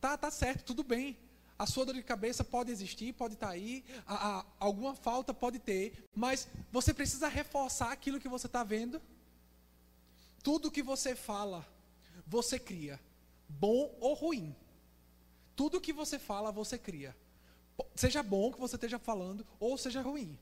[0.00, 1.16] Tá, tá certo, tudo bem.
[1.58, 5.32] A sua dor de cabeça pode existir, pode estar tá aí, a, a, alguma falta
[5.32, 9.00] pode ter, mas você precisa reforçar aquilo que você está vendo.
[10.42, 11.66] Tudo que você fala,
[12.26, 13.00] você cria
[13.48, 14.54] bom ou ruim.
[15.54, 17.16] Tudo que você fala, você cria.
[17.94, 20.38] Seja bom que você esteja falando, ou seja ruim.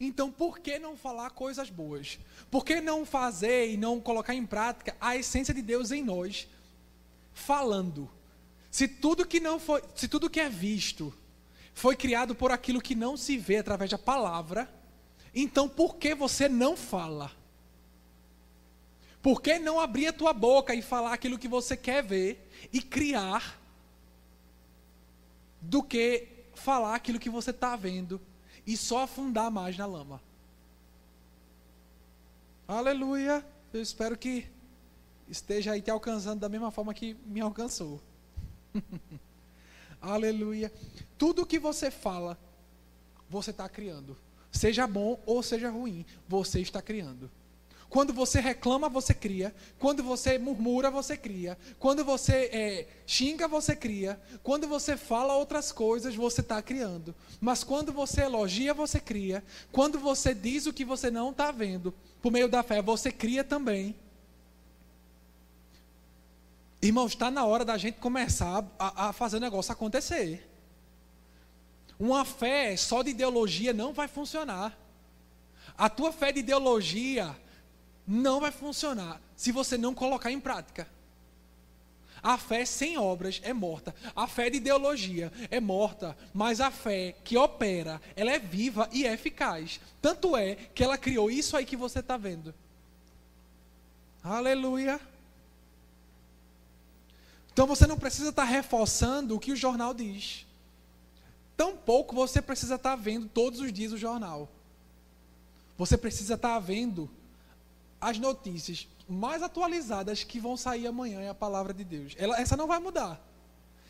[0.00, 2.18] Então, por que não falar coisas boas?
[2.50, 6.48] Por que não fazer e não colocar em prática a essência de Deus em nós,
[7.32, 8.08] falando?
[8.70, 11.12] Se tudo que não foi, se tudo que é visto
[11.72, 14.72] foi criado por aquilo que não se vê através da palavra,
[15.34, 17.30] então por que você não fala?
[19.22, 22.80] Por que não abrir a tua boca e falar aquilo que você quer ver e
[22.80, 23.60] criar
[25.60, 28.20] do que falar aquilo que você está vendo
[28.66, 30.20] e só afundar mais na lama?
[32.66, 33.44] Aleluia!
[33.72, 34.46] Eu espero que
[35.28, 38.00] esteja aí te alcançando da mesma forma que me alcançou.
[40.00, 40.72] Aleluia.
[41.16, 42.38] Tudo que você fala,
[43.28, 44.16] você está criando.
[44.50, 47.30] Seja bom ou seja ruim, você está criando.
[47.88, 49.54] Quando você reclama, você cria.
[49.78, 51.56] Quando você murmura, você cria.
[51.78, 54.20] Quando você é, xinga, você cria.
[54.42, 57.14] Quando você fala outras coisas, você está criando.
[57.40, 59.42] Mas quando você elogia, você cria.
[59.72, 63.42] Quando você diz o que você não está vendo, por meio da fé, você cria
[63.42, 63.96] também.
[66.80, 70.48] Irmãos, está na hora da gente começar a, a fazer o negócio acontecer.
[71.98, 74.78] Uma fé só de ideologia não vai funcionar.
[75.76, 77.36] A tua fé de ideologia
[78.06, 80.88] não vai funcionar se você não colocar em prática.
[82.22, 83.94] A fé sem obras é morta.
[84.14, 89.06] A fé de ideologia é morta, mas a fé que opera, ela é viva e
[89.06, 89.80] é eficaz.
[90.00, 92.54] Tanto é que ela criou isso aí que você está vendo.
[94.22, 95.00] Aleluia.
[97.58, 100.46] Então você não precisa estar reforçando o que o jornal diz.
[101.56, 104.48] Tampouco você precisa estar vendo todos os dias o jornal.
[105.76, 107.10] Você precisa estar vendo
[108.00, 112.14] as notícias mais atualizadas que vão sair amanhã é a palavra de Deus.
[112.16, 113.20] Ela, essa não vai mudar.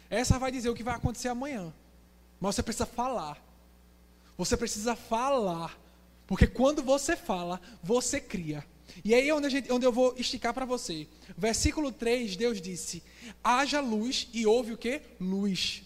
[0.09, 1.70] Essa vai dizer o que vai acontecer amanhã.
[2.40, 3.37] Mas você precisa falar.
[4.38, 5.78] Você precisa falar.
[6.26, 8.64] Porque quando você fala, você cria.
[9.05, 11.07] E aí é onde, gente, onde eu vou esticar para você.
[11.37, 13.03] Versículo 3, Deus disse:
[13.42, 15.01] haja luz e houve o que?
[15.20, 15.83] Luz.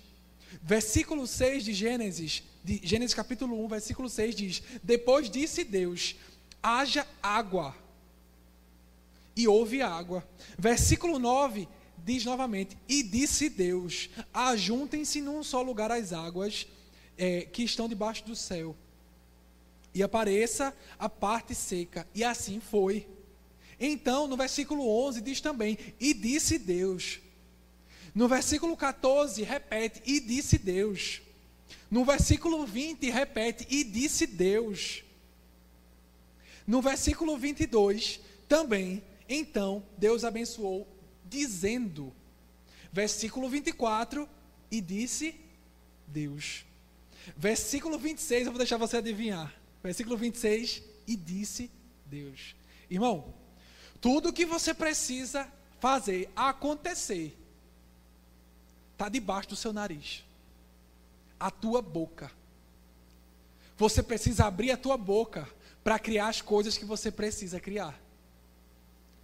[0.62, 6.17] Versículo 6 de Gênesis, de Gênesis capítulo 1, versículo 6 diz: Depois disse Deus:
[6.62, 7.75] haja água.
[9.35, 10.27] E houve água.
[10.59, 16.67] Versículo 9 diz novamente: E disse Deus: Ajuntem-se num só lugar as águas
[17.17, 18.77] é, que estão debaixo do céu
[19.95, 22.07] e apareça a parte seca.
[22.15, 23.07] E assim foi.
[23.79, 27.21] Então, no versículo 11 diz também: E disse Deus.
[28.15, 31.21] No versículo 14 repete: E disse Deus.
[31.91, 35.03] No versículo 20 repete: E disse Deus.
[36.67, 40.87] No versículo 22 também, então Deus abençoou,
[41.25, 42.13] dizendo.
[42.93, 44.29] Versículo 24:
[44.71, 45.35] E disse
[46.07, 46.65] Deus.
[47.37, 49.62] Versículo 26, eu vou deixar você adivinhar.
[49.83, 51.71] Versículo 26, e disse
[52.07, 52.55] Deus.
[52.88, 53.35] Irmão,
[54.01, 57.37] tudo que você precisa fazer acontecer
[58.92, 60.25] está debaixo do seu nariz.
[61.38, 62.31] A tua boca.
[63.77, 65.49] Você precisa abrir a tua boca
[65.83, 68.01] para criar as coisas que você precisa criar.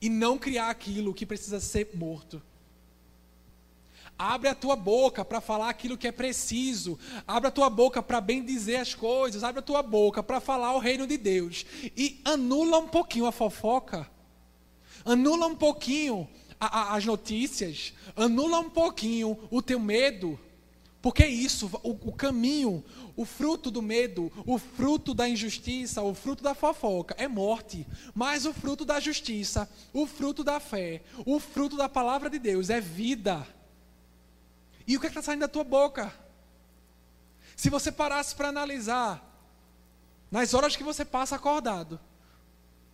[0.00, 2.42] E não criar aquilo que precisa ser morto.
[4.18, 6.98] Abre a tua boca para falar aquilo que é preciso.
[7.24, 9.44] Abre a tua boca para bem dizer as coisas.
[9.44, 11.64] Abre a tua boca para falar o reino de Deus.
[11.96, 14.10] E anula um pouquinho a fofoca.
[15.04, 16.28] Anula um pouquinho
[16.58, 17.94] a, a, as notícias.
[18.16, 20.36] Anula um pouquinho o teu medo.
[21.00, 26.12] Porque é isso, o, o caminho, o fruto do medo, o fruto da injustiça, o
[26.12, 27.86] fruto da fofoca é morte.
[28.12, 32.68] Mas o fruto da justiça, o fruto da fé, o fruto da palavra de Deus
[32.68, 33.46] é vida.
[34.88, 36.10] E o que é está saindo da tua boca?
[37.54, 39.22] Se você parasse para analisar,
[40.30, 42.00] nas horas que você passa acordado,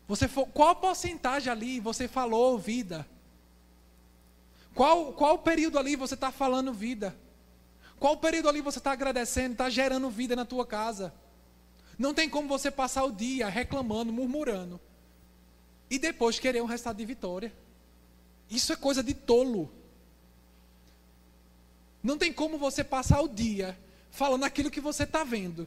[0.09, 3.07] você for, qual porcentagem ali você falou vida?
[4.75, 7.17] Qual, qual período ali você está falando vida?
[8.01, 11.15] Qual período ali você está agradecendo, está gerando vida na tua casa?
[11.97, 14.81] Não tem como você passar o dia reclamando, murmurando,
[15.89, 17.53] e depois querer um resultado de vitória.
[18.51, 19.84] Isso é coisa de tolo.
[22.05, 23.77] Não tem como você passar o dia
[24.11, 25.67] falando aquilo que você está vendo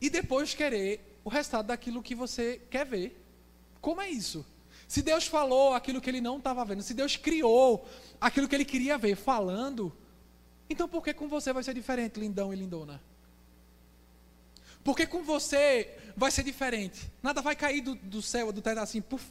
[0.00, 3.20] e depois querer o resultado daquilo que você quer ver.
[3.80, 4.46] Como é isso?
[4.86, 7.84] Se Deus falou aquilo que ele não estava vendo, se Deus criou
[8.20, 9.92] aquilo que ele queria ver falando,
[10.70, 13.02] então por que com você vai ser diferente, lindão e lindona?
[14.84, 17.10] Por que com você vai ser diferente?
[17.20, 19.26] Nada vai cair do, do céu, do teto assim, puf.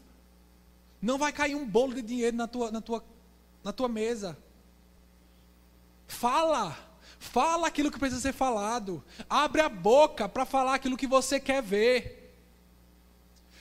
[1.01, 3.03] Não vai cair um bolo de dinheiro na tua, na tua,
[3.63, 4.37] na tua mesa.
[6.13, 6.77] Fala.
[7.19, 9.03] Fala aquilo que precisa ser falado.
[9.29, 12.35] Abre a boca para falar aquilo que você quer ver.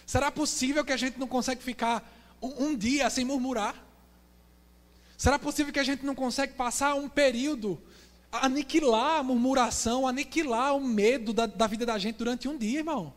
[0.07, 2.07] Será possível que a gente não consegue ficar
[2.41, 3.75] um, um dia sem murmurar?
[5.17, 7.81] Será possível que a gente não consegue passar um período,
[8.31, 13.15] aniquilar a murmuração, aniquilar o medo da, da vida da gente durante um dia, irmão?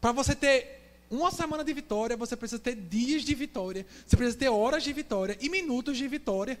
[0.00, 0.79] Para você ter
[1.10, 4.92] uma semana de vitória, você precisa ter dias de vitória, você precisa ter horas de
[4.92, 6.56] vitória e minutos de vitória.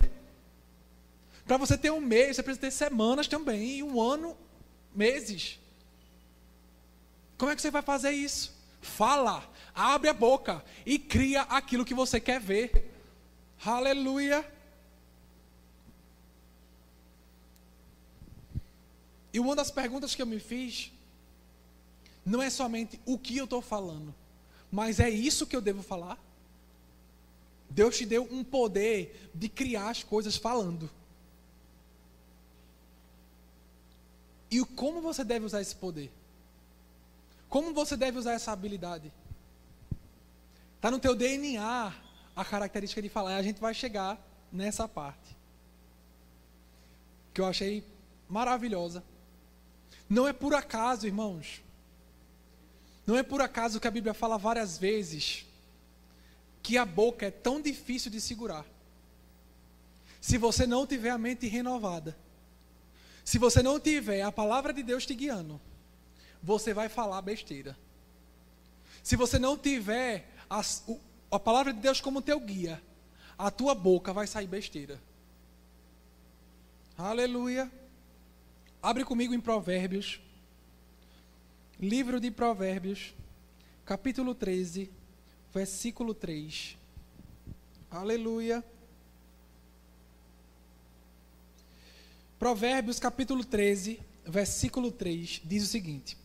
[1.46, 4.36] Para você ter um mês, você precisa ter semanas também, e um ano,
[4.94, 5.58] meses.
[7.38, 8.52] Como é que você vai fazer isso?
[8.80, 12.92] Fala, abre a boca e cria aquilo que você quer ver.
[13.64, 14.44] Aleluia.
[19.32, 20.92] E uma das perguntas que eu me fiz
[22.24, 24.14] não é somente o que eu estou falando,
[24.70, 26.18] mas é isso que eu devo falar.
[27.68, 30.90] Deus te deu um poder de criar as coisas falando.
[34.50, 36.10] E como você deve usar esse poder?
[37.48, 39.12] Como você deve usar essa habilidade?
[40.76, 41.94] Está no teu DNA
[42.34, 43.32] a característica de falar.
[43.32, 44.18] E a gente vai chegar
[44.50, 45.36] nessa parte.
[47.32, 47.84] Que eu achei
[48.28, 49.04] maravilhosa.
[50.08, 51.62] Não é por acaso, irmãos.
[53.10, 55.44] Não é por acaso que a Bíblia fala várias vezes
[56.62, 58.64] que a boca é tão difícil de segurar.
[60.20, 62.16] Se você não tiver a mente renovada,
[63.24, 65.60] se você não tiver a palavra de Deus te guiando,
[66.40, 67.76] você vai falar besteira.
[69.02, 70.62] Se você não tiver a,
[71.32, 72.80] a palavra de Deus como teu guia,
[73.36, 75.02] a tua boca vai sair besteira.
[76.96, 77.68] Aleluia.
[78.80, 80.20] Abre comigo em Provérbios.
[81.80, 83.14] Livro de Provérbios,
[83.86, 84.90] capítulo 13,
[85.50, 86.76] versículo 3.
[87.90, 88.62] Aleluia.
[92.38, 96.18] Provérbios capítulo 13, versículo 3 diz o seguinte: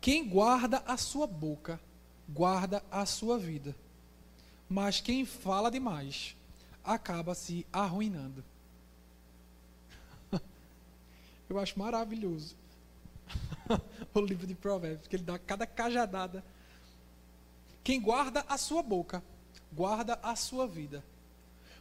[0.00, 1.80] Quem guarda a sua boca,
[2.28, 3.74] guarda a sua vida.
[4.68, 6.36] Mas quem fala demais,
[6.84, 8.44] acaba se arruinando.
[11.50, 12.59] Eu acho maravilhoso
[14.14, 16.44] o livro de Provérbios, que ele dá cada cajadada.
[17.82, 19.22] Quem guarda a sua boca,
[19.72, 21.02] guarda a sua vida.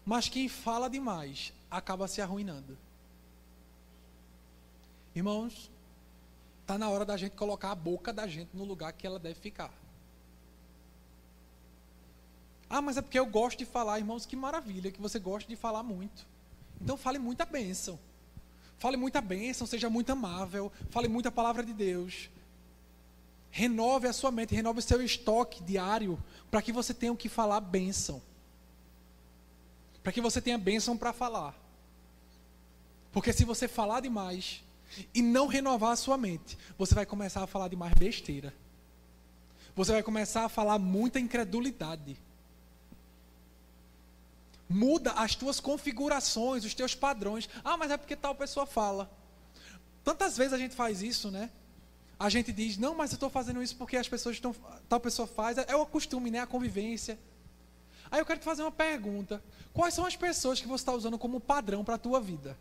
[0.05, 2.77] Mas quem fala demais, acaba se arruinando.
[5.13, 5.69] Irmãos,
[6.61, 9.39] está na hora da gente colocar a boca da gente no lugar que ela deve
[9.39, 9.73] ficar.
[12.69, 15.55] Ah, mas é porque eu gosto de falar, irmãos, que maravilha, que você gosta de
[15.55, 16.25] falar muito.
[16.79, 17.99] Então fale muita bênção.
[18.79, 22.29] Fale muita bênção, seja muito amável, fale muita palavra de Deus.
[23.51, 26.17] Renove a sua mente, renove o seu estoque diário,
[26.49, 28.21] para que você tenha o que falar bênção.
[30.01, 31.53] Para que você tenha bênção para falar.
[33.11, 34.63] Porque se você falar demais,
[35.13, 38.53] e não renovar a sua mente, você vai começar a falar de mais besteira.
[39.75, 42.17] Você vai começar a falar muita incredulidade.
[44.69, 47.49] Muda as tuas configurações, os teus padrões.
[47.63, 49.09] Ah, mas é porque tal pessoa fala.
[50.03, 51.49] Tantas vezes a gente faz isso, né?
[52.19, 54.53] A gente diz, não, mas eu estou fazendo isso porque as pessoas estão.
[54.87, 55.57] Tal pessoa faz.
[55.57, 56.39] É o costume, né?
[56.39, 57.17] A convivência.
[58.11, 59.41] Aí eu quero te fazer uma pergunta.
[59.73, 62.57] Quais são as pessoas que você está usando como padrão para a tua vida?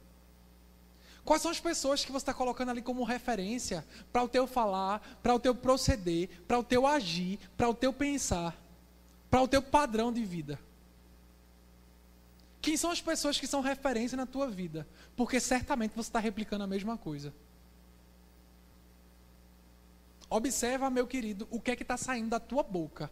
[1.25, 5.19] Quais são as pessoas que você está colocando ali como referência para o teu falar,
[5.23, 8.57] para o teu proceder, para o teu agir, para o teu pensar,
[9.31, 10.59] para o teu padrão de vida?
[12.61, 14.87] Quem são as pessoas que são referência na tua vida?
[15.17, 17.33] Porque certamente você está replicando a mesma coisa.
[20.29, 23.11] Observa, meu querido, o que é que está saindo da tua boca.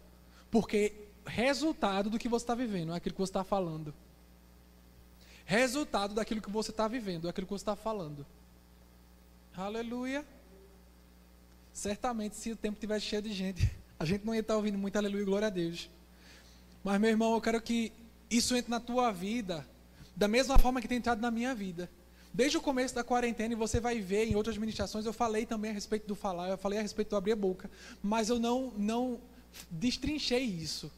[0.50, 0.92] Porque
[1.24, 3.94] resultado do que você está vivendo é aquilo que você está falando
[5.46, 8.26] resultado daquilo que você está vivendo, daquilo que você está falando.
[9.56, 10.26] Aleluia.
[11.72, 14.96] Certamente, se o tempo tivesse cheio de gente, a gente não ia estar ouvindo muito
[14.96, 15.88] aleluia e glória a Deus.
[16.82, 17.92] Mas, meu irmão, eu quero que
[18.30, 19.66] isso entre na tua vida,
[20.14, 21.90] da mesma forma que tem entrado na minha vida.
[22.32, 25.70] Desde o começo da quarentena, e você vai ver em outras ministrações, eu falei também
[25.70, 27.70] a respeito do falar, eu falei a respeito do abrir a boca,
[28.02, 29.20] mas eu não, não
[29.70, 30.90] destrinchei isso.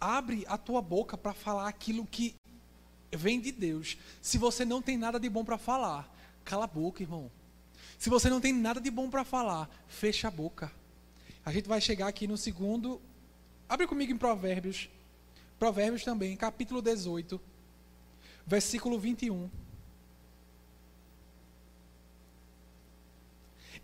[0.00, 2.34] abre a tua boca para falar aquilo que
[3.12, 3.98] vem de Deus.
[4.22, 6.10] Se você não tem nada de bom para falar,
[6.44, 7.30] cala a boca, irmão.
[7.98, 10.72] Se você não tem nada de bom para falar, fecha a boca.
[11.44, 13.00] A gente vai chegar aqui no segundo.
[13.70, 14.90] Abre comigo em Provérbios.
[15.56, 17.40] Provérbios também, capítulo 18,
[18.44, 19.48] versículo 21.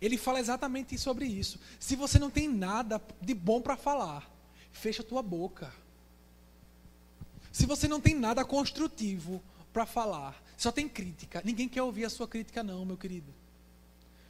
[0.01, 1.57] Ele fala exatamente sobre isso.
[1.79, 4.29] Se você não tem nada de bom para falar,
[4.73, 5.73] fecha tua boca.
[7.49, 11.41] Se você não tem nada construtivo para falar, só tem crítica.
[11.45, 13.33] Ninguém quer ouvir a sua crítica, não, meu querido.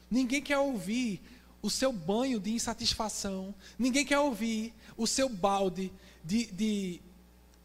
[0.10, 1.20] Ninguém quer ouvir
[1.62, 5.92] o seu banho de insatisfação, ninguém quer ouvir o seu balde
[6.24, 7.02] de, de,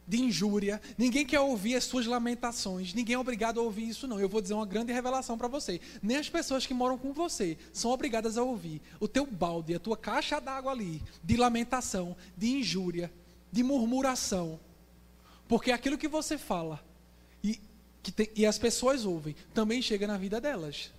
[0.06, 4.18] de injúria, ninguém quer ouvir as suas lamentações, ninguém é obrigado a ouvir isso, não.
[4.18, 7.58] Eu vou dizer uma grande revelação para você: nem as pessoas que moram com você
[7.72, 12.50] são obrigadas a ouvir o teu balde, a tua caixa d'água ali, de lamentação, de
[12.50, 13.12] injúria,
[13.50, 14.58] de murmuração,
[15.46, 16.82] porque aquilo que você fala
[17.44, 17.60] e,
[18.02, 20.90] que tem, e as pessoas ouvem também chega na vida delas.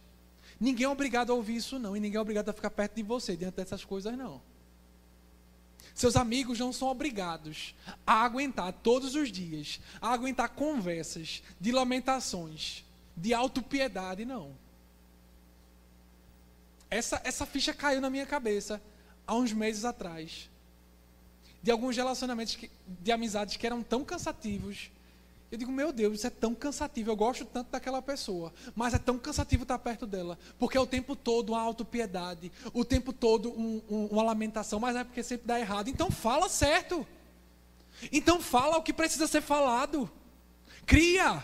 [0.64, 1.98] Ninguém é obrigado a ouvir isso, não.
[1.98, 4.42] E ninguém é obrigado a ficar perto de você diante dessas coisas, não.
[5.94, 7.76] Seus amigos não são obrigados
[8.08, 14.56] a aguentar todos os dias, a aguentar conversas de lamentações, de autopiedade, não.
[16.90, 18.82] Essa, essa ficha caiu na minha cabeça
[19.28, 20.50] há uns meses atrás.
[21.62, 24.90] De alguns relacionamentos que, de amizades que eram tão cansativos
[25.54, 27.12] eu digo, meu Deus, isso é tão cansativo.
[27.12, 30.88] Eu gosto tanto daquela pessoa, mas é tão cansativo estar perto dela, porque é o
[30.88, 35.46] tempo todo uma autopiedade, o tempo todo um, um, uma lamentação, mas é porque sempre
[35.46, 35.90] dá errado.
[35.90, 37.06] Então fala certo.
[38.12, 40.10] Então fala o que precisa ser falado.
[40.88, 41.44] Cria.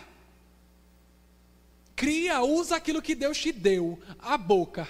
[1.94, 4.88] Cria, usa aquilo que Deus te deu, a boca.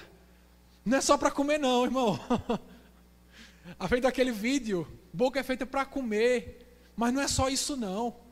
[0.82, 2.18] Não é só para comer, não, irmão.
[3.78, 6.66] A feito aquele vídeo, boca é feita para comer,
[6.96, 8.29] mas não é só isso, não.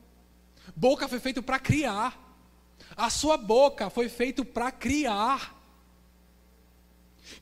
[0.75, 2.25] Boca foi feito para criar.
[2.97, 5.57] A sua boca foi feito para criar.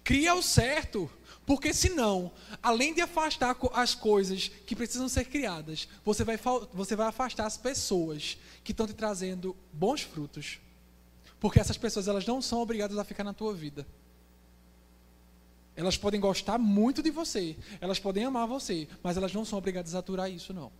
[0.02, 1.10] Cria o certo,
[1.46, 6.38] porque senão, além de afastar as coisas que precisam ser criadas, você vai,
[6.72, 10.58] você vai afastar as pessoas que estão te trazendo bons frutos.
[11.38, 13.86] Porque essas pessoas elas não são obrigadas a ficar na tua vida.
[15.76, 19.94] Elas podem gostar muito de você, elas podem amar você, mas elas não são obrigadas
[19.94, 20.72] a aturar isso, não.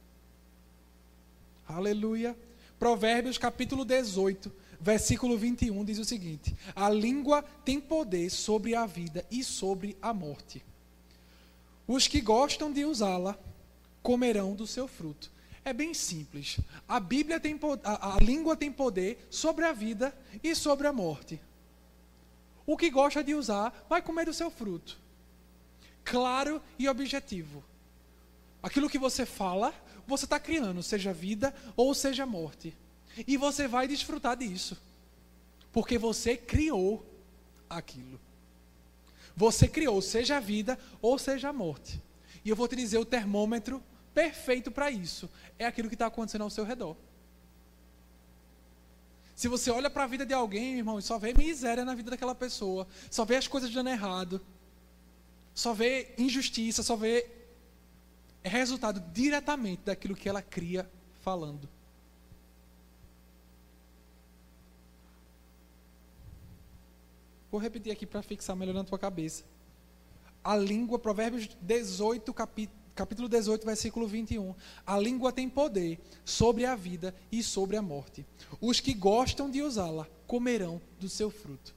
[1.69, 2.37] Aleluia.
[2.79, 9.27] Provérbios capítulo 18, versículo 21 diz o seguinte: A língua tem poder sobre a vida
[9.31, 10.63] e sobre a morte.
[11.87, 13.39] Os que gostam de usá-la
[14.03, 15.31] comerão do seu fruto.
[15.65, 16.61] É bem simples.
[16.87, 21.41] A Bíblia tem a, a língua tem poder sobre a vida e sobre a morte.
[22.65, 24.99] O que gosta de usar vai comer do seu fruto.
[26.05, 27.65] Claro e objetivo.
[28.63, 29.75] Aquilo que você fala
[30.07, 32.75] você está criando, seja vida ou seja morte.
[33.27, 34.77] E você vai desfrutar disso.
[35.73, 37.05] Porque você criou
[37.69, 38.21] aquilo.
[39.37, 42.01] Você criou, seja vida ou seja morte.
[42.45, 43.83] E eu vou te dizer o termômetro
[44.15, 45.29] perfeito para isso.
[45.59, 46.97] É aquilo que está acontecendo ao seu redor.
[49.35, 52.11] Se você olha para a vida de alguém, irmão, e só vê miséria na vida
[52.11, 54.41] daquela pessoa, só vê as coisas dando errado,
[55.55, 57.36] só vê injustiça, só vê
[58.47, 60.89] é resultado diretamente daquilo que ela cria
[61.21, 61.69] falando.
[67.51, 69.43] Vou repetir aqui para fixar melhor na tua cabeça.
[70.45, 72.33] A língua, Provérbios 18,
[72.95, 74.55] capítulo 18, versículo 21.
[74.87, 78.25] A língua tem poder sobre a vida e sobre a morte.
[78.61, 81.75] Os que gostam de usá-la comerão do seu fruto.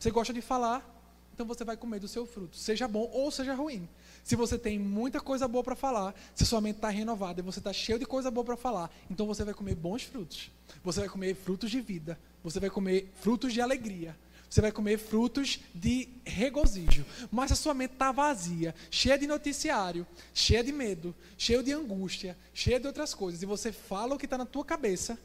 [0.00, 0.90] Você gosta de falar?
[1.32, 3.88] Então você vai comer do seu fruto, seja bom ou seja ruim.
[4.24, 7.58] Se você tem muita coisa boa para falar, se sua mente está renovada e você
[7.58, 10.50] está cheio de coisa boa para falar, então você vai comer bons frutos.
[10.82, 12.18] Você vai comer frutos de vida.
[12.42, 14.16] Você vai comer frutos de alegria.
[14.48, 17.04] Você vai comer frutos de regozijo.
[17.30, 21.72] Mas se a sua mente está vazia, cheia de noticiário, cheia de medo, cheia de
[21.72, 25.18] angústia, cheia de outras coisas, e você fala o que está na tua cabeça,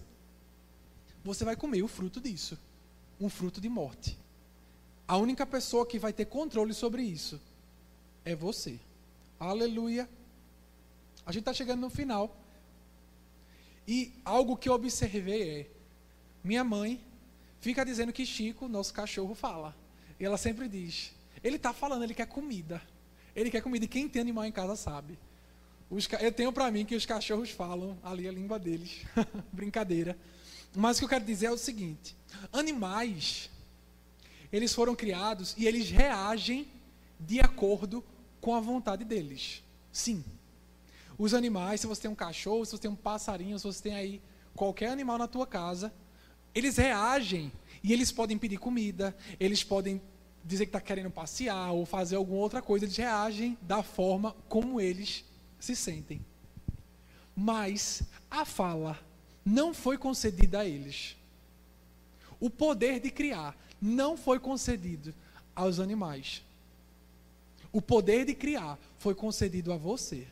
[1.23, 2.57] você vai comer o fruto disso.
[3.21, 4.17] Um fruto de morte.
[5.07, 7.39] A única pessoa que vai ter controle sobre isso
[8.25, 8.79] é você.
[9.39, 10.09] Aleluia.
[11.25, 12.35] A gente está chegando no final.
[13.87, 15.67] E algo que eu observei é:
[16.43, 17.01] minha mãe
[17.61, 19.73] fica dizendo que Chico, nosso cachorro, fala.
[20.19, 22.81] E ela sempre diz: ele está falando, ele quer comida.
[23.33, 23.85] Ele quer comida.
[23.85, 25.17] E quem tem animal em casa sabe.
[25.89, 29.05] Os, eu tenho para mim que os cachorros falam ali a língua deles.
[29.53, 30.17] Brincadeira.
[30.75, 32.13] Mas o que eu quero dizer é o seguinte:
[32.51, 33.49] animais,
[34.51, 36.67] eles foram criados e eles reagem
[37.17, 38.03] de acordo
[38.41, 39.63] com a vontade deles.
[39.91, 40.23] Sim.
[41.17, 43.95] Os animais, se você tem um cachorro, se você tem um passarinho, se você tem
[43.95, 44.21] aí
[44.55, 45.93] qualquer animal na tua casa,
[46.55, 47.51] eles reagem
[47.83, 50.01] e eles podem pedir comida, eles podem
[50.43, 54.79] dizer que está querendo passear ou fazer alguma outra coisa, eles reagem da forma como
[54.79, 55.25] eles
[55.59, 56.25] se sentem.
[57.35, 58.99] Mas a fala
[59.45, 61.17] não foi concedida a eles.
[62.39, 65.13] O poder de criar não foi concedido
[65.55, 66.43] aos animais.
[67.71, 70.27] O poder de criar foi concedido a você.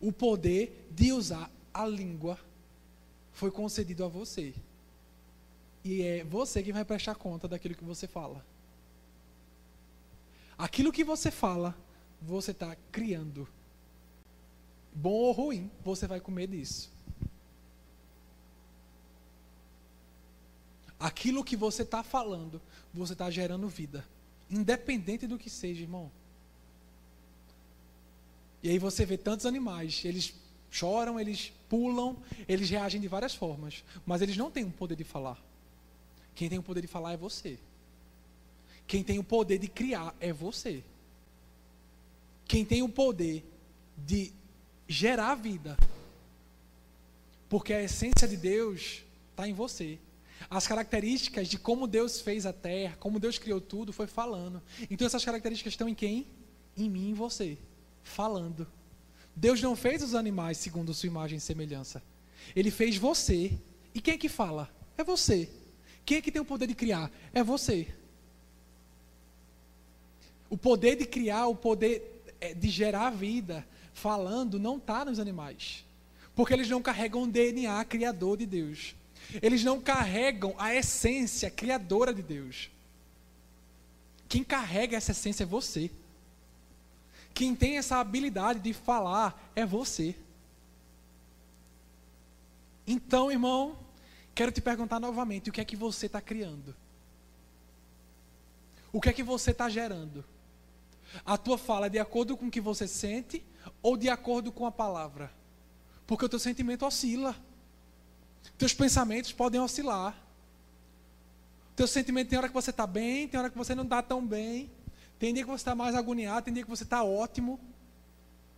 [0.00, 2.38] O poder de usar a língua
[3.32, 4.54] foi concedido a você.
[5.84, 8.44] E é você que vai prestar conta daquilo que você fala.
[10.56, 11.76] Aquilo que você fala,
[12.20, 13.48] você está criando.
[14.92, 16.90] Bom ou ruim, você vai comer disso.
[20.98, 22.60] Aquilo que você está falando,
[22.92, 24.04] você está gerando vida.
[24.50, 26.10] Independente do que seja, irmão.
[28.62, 30.34] E aí você vê tantos animais, eles
[30.70, 32.16] choram, eles pulam,
[32.48, 35.38] eles reagem de várias formas, mas eles não têm o poder de falar.
[36.34, 37.58] Quem tem o poder de falar é você.
[38.86, 40.82] Quem tem o poder de criar é você.
[42.46, 43.44] Quem tem o poder
[43.96, 44.32] de
[44.88, 45.76] gerar vida,
[47.48, 49.98] porque a essência de Deus está em você.
[50.50, 54.62] As características de como Deus fez a terra, como Deus criou tudo, foi falando.
[54.90, 56.26] Então essas características estão em quem?
[56.76, 57.58] Em mim e em você.
[58.02, 58.66] Falando.
[59.34, 62.02] Deus não fez os animais segundo sua imagem e semelhança.
[62.54, 63.58] Ele fez você.
[63.94, 64.68] E quem é que fala?
[64.96, 65.50] É você.
[66.04, 67.10] Quem é que tem o poder de criar?
[67.32, 67.88] É você.
[70.48, 75.84] O poder de criar, o poder é, de gerar vida, falando, não está nos animais.
[76.34, 78.94] Porque eles não carregam o DNA criador de Deus.
[79.42, 82.70] Eles não carregam a essência criadora de Deus.
[84.28, 85.90] Quem carrega essa essência é você.
[87.34, 90.14] Quem tem essa habilidade de falar é você.
[92.86, 93.78] Então, irmão,
[94.34, 96.74] quero te perguntar novamente: o que é que você está criando?
[98.92, 100.24] O que é que você está gerando?
[101.24, 103.42] A tua fala é de acordo com o que você sente
[103.82, 105.30] ou de acordo com a palavra?
[106.06, 107.36] Porque o teu sentimento oscila.
[108.56, 110.16] Teus pensamentos podem oscilar.
[111.76, 114.26] Teu sentimento tem hora que você está bem, tem hora que você não está tão
[114.26, 114.70] bem.
[115.18, 117.58] Tem dia que você está mais agoniado, tem dia que você está ótimo.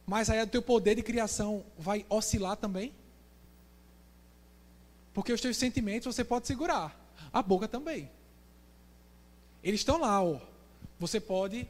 [0.06, 2.92] Mas aí o teu poder de criação vai oscilar também.
[5.12, 6.98] Porque os teus sentimentos você pode segurar.
[7.32, 8.10] A boca também.
[9.62, 10.40] Eles estão lá, ó.
[10.98, 11.68] Você pode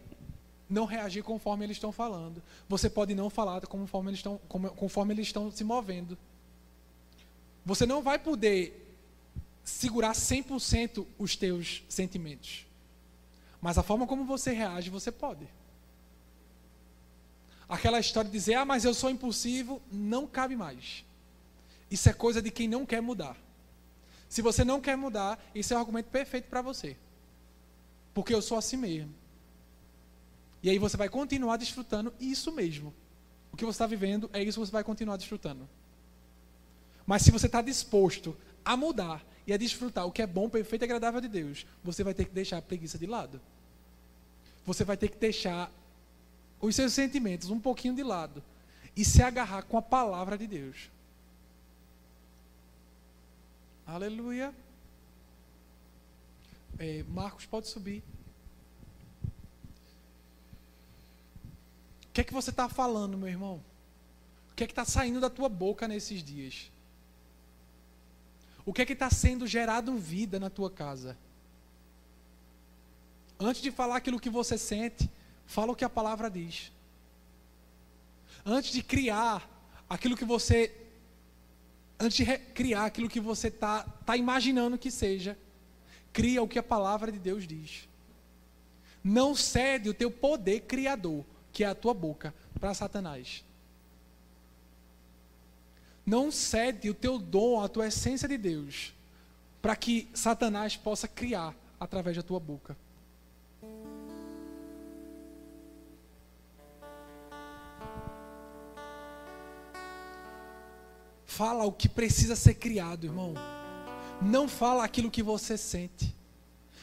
[0.68, 2.42] não reagir conforme eles estão falando.
[2.68, 4.38] Você pode não falar conforme eles estão,
[4.76, 6.16] conforme eles estão se movendo.
[7.70, 8.84] Você não vai poder
[9.62, 12.66] segurar 100% os teus sentimentos.
[13.62, 15.46] Mas a forma como você reage, você pode.
[17.68, 21.04] Aquela história de dizer, ah, mas eu sou impulsivo, não cabe mais.
[21.88, 23.36] Isso é coisa de quem não quer mudar.
[24.28, 26.96] Se você não quer mudar, isso é o argumento perfeito para você.
[28.12, 29.14] Porque eu sou assim mesmo.
[30.60, 32.92] E aí você vai continuar desfrutando isso mesmo.
[33.52, 35.68] O que você está vivendo é isso que você vai continuar desfrutando.
[37.10, 40.82] Mas se você está disposto a mudar e a desfrutar o que é bom, perfeito
[40.82, 43.40] e agradável de Deus, você vai ter que deixar a preguiça de lado.
[44.64, 45.72] Você vai ter que deixar
[46.60, 48.40] os seus sentimentos um pouquinho de lado
[48.96, 50.88] e se agarrar com a palavra de Deus.
[53.84, 54.54] Aleluia.
[56.78, 58.04] É, Marcos, pode subir.
[62.04, 63.60] O que é que você está falando, meu irmão?
[64.52, 66.70] O que é que está saindo da tua boca nesses dias?
[68.70, 71.18] O que é que está sendo gerado vida na tua casa?
[73.36, 75.10] Antes de falar aquilo que você sente,
[75.44, 76.70] fala o que a palavra diz.
[78.46, 79.50] Antes de criar
[79.88, 80.72] aquilo que você.
[81.98, 85.36] Antes de criar aquilo que você está tá imaginando que seja,
[86.12, 87.88] cria o que a palavra de Deus diz.
[89.02, 93.44] Não cede o teu poder criador que é a tua boca, para Satanás.
[96.04, 98.92] Não cede o teu dom, a tua essência de Deus,
[99.60, 102.76] para que Satanás possa criar através da tua boca.
[111.26, 113.34] Fala o que precisa ser criado, irmão.
[114.20, 116.14] Não fala aquilo que você sente.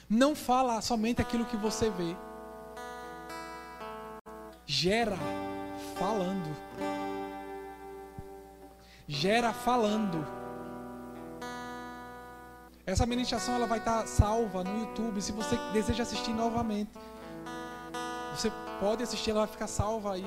[0.09, 2.15] Não fala somente aquilo que você vê
[4.67, 5.17] gera
[5.97, 6.55] falando.
[9.07, 10.27] Gera falando.
[12.85, 15.21] Essa ministração ela vai estar salva no YouTube.
[15.21, 16.91] Se você deseja assistir novamente,
[18.35, 18.51] você
[18.81, 20.25] pode assistir, ela vai ficar salva aí.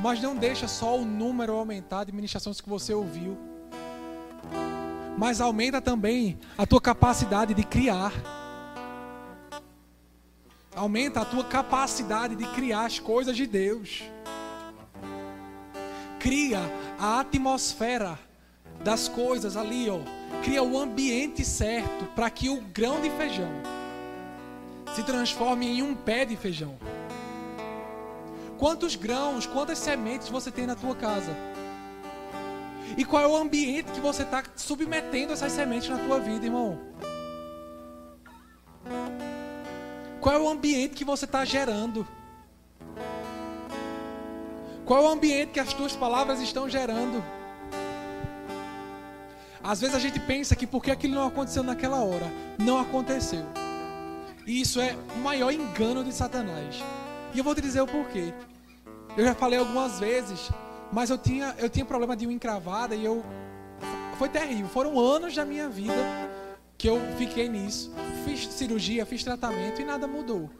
[0.00, 3.38] Mas não deixa só o número aumentar de ministrações que você ouviu.
[5.18, 8.12] Mas aumenta também a tua capacidade de criar.
[10.74, 14.02] Aumenta a tua capacidade de criar as coisas de Deus.
[16.24, 16.58] Cria
[16.98, 18.18] a atmosfera
[18.82, 19.98] das coisas ali, ó.
[20.42, 23.52] Cria o ambiente certo para que o grão de feijão
[24.94, 26.78] se transforme em um pé de feijão.
[28.56, 31.36] Quantos grãos, quantas sementes você tem na tua casa?
[32.96, 36.80] E qual é o ambiente que você está submetendo essas sementes na tua vida, irmão?
[40.22, 42.08] Qual é o ambiente que você está gerando?
[44.84, 47.24] Qual é o ambiente que as tuas palavras estão gerando?
[49.62, 53.46] Às vezes a gente pensa que porque aquilo não aconteceu naquela hora, não aconteceu.
[54.46, 56.82] E isso é o maior engano de Satanás.
[57.32, 58.34] E eu vou te dizer o porquê.
[59.16, 60.50] Eu já falei algumas vezes,
[60.92, 63.24] mas eu tinha, eu tinha problema de unha encravada e eu.
[64.18, 64.68] Foi terrível.
[64.68, 65.94] Foram anos da minha vida
[66.76, 67.90] que eu fiquei nisso.
[68.26, 70.50] Fiz cirurgia, fiz tratamento e nada mudou.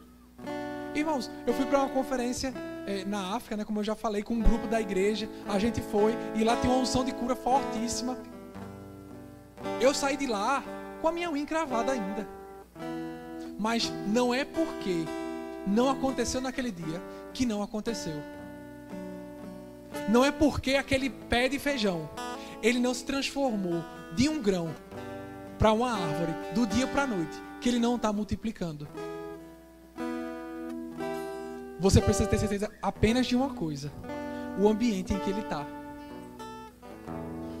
[0.95, 2.51] Irmãos, eu fui para uma conferência
[2.85, 5.29] é, na África, né, como eu já falei, com um grupo da igreja.
[5.47, 8.17] A gente foi e lá tem uma unção de cura fortíssima.
[9.81, 10.63] Eu saí de lá
[11.01, 12.27] com a minha unha encravada ainda.
[13.57, 15.05] Mas não é porque
[15.65, 17.01] não aconteceu naquele dia
[17.33, 18.21] que não aconteceu.
[20.09, 22.09] Não é porque aquele pé de feijão
[22.61, 23.83] ele não se transformou
[24.15, 24.73] de um grão
[25.57, 28.87] para uma árvore do dia para a noite que ele não está multiplicando.
[31.79, 33.91] Você precisa ter certeza apenas de uma coisa:
[34.59, 35.65] o ambiente em que ele está.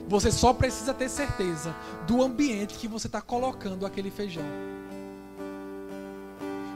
[0.07, 4.45] Você só precisa ter certeza do ambiente que você está colocando aquele feijão.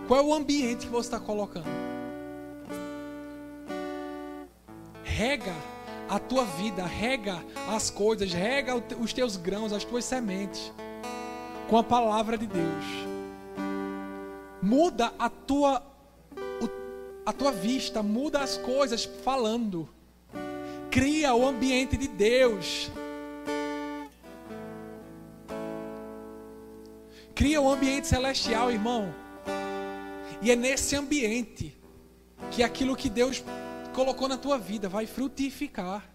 [0.07, 1.67] Qual é o ambiente que você está colocando?
[5.03, 5.53] Rega
[6.09, 10.73] a tua vida, rega as coisas, rega os teus grãos, as tuas sementes
[11.69, 12.85] com a palavra de Deus.
[14.59, 15.83] Muda a tua
[17.29, 19.87] a tua vista, muda as coisas falando.
[20.89, 22.89] Cria o ambiente de Deus.
[27.35, 29.13] Cria um ambiente celestial, irmão.
[30.41, 31.77] E é nesse ambiente
[32.49, 33.43] que aquilo que Deus
[33.93, 36.09] colocou na tua vida vai frutificar.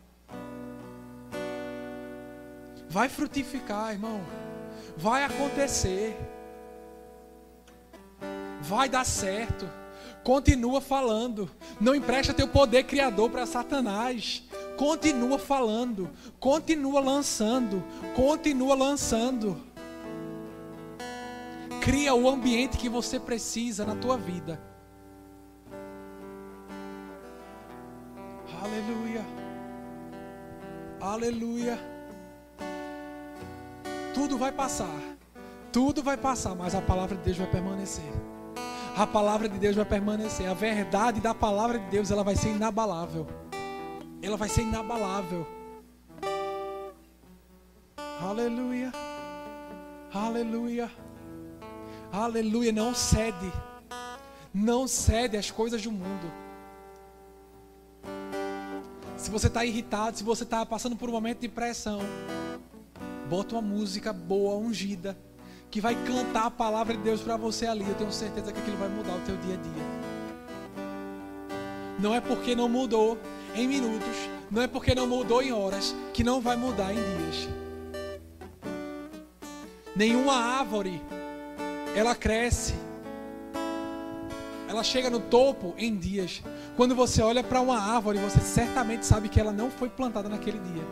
[2.91, 4.21] Vai frutificar, irmão.
[4.97, 6.17] Vai acontecer.
[8.61, 9.84] Vai dar certo.
[10.25, 11.51] Continua falando.
[11.79, 14.43] Não empresta teu poder criador para Satanás.
[14.79, 16.09] Continua falando.
[16.41, 17.85] Continua lançando.
[18.17, 19.61] Continua lançando.
[21.83, 24.59] Cria o ambiente que você precisa na tua vida.
[28.63, 29.25] Aleluia.
[30.99, 31.79] Aleluia.
[34.15, 34.89] Tudo vai passar.
[35.71, 38.34] Tudo vai passar, mas a palavra de Deus vai permanecer.
[38.97, 40.49] A palavra de Deus vai permanecer.
[40.49, 43.27] A verdade da palavra de Deus, ela vai ser inabalável.
[44.23, 45.45] Ela vai ser inabalável.
[48.21, 48.93] Aleluia.
[50.13, 50.91] Aleluia.
[52.13, 53.53] Aleluia, não cede.
[54.53, 56.33] Não cede às coisas do mundo.
[59.17, 61.99] Se você está irritado, se você está passando por um momento de pressão,
[63.29, 65.19] bota uma música boa, ungida,
[65.75, 67.85] que vai cantar a palavra de Deus para você ali.
[67.85, 69.83] Eu tenho certeza que aquilo vai mudar o teu dia a dia.
[71.99, 73.19] Não é porque não mudou
[73.57, 77.49] em minutos, não é porque não mudou em horas, que não vai mudar em dias.
[79.97, 81.03] Nenhuma árvore
[81.97, 82.75] ela cresce.
[84.69, 86.41] Ela chega no topo em dias.
[86.77, 90.61] Quando você olha para uma árvore, você certamente sabe que ela não foi plantada naquele
[90.61, 90.85] dia.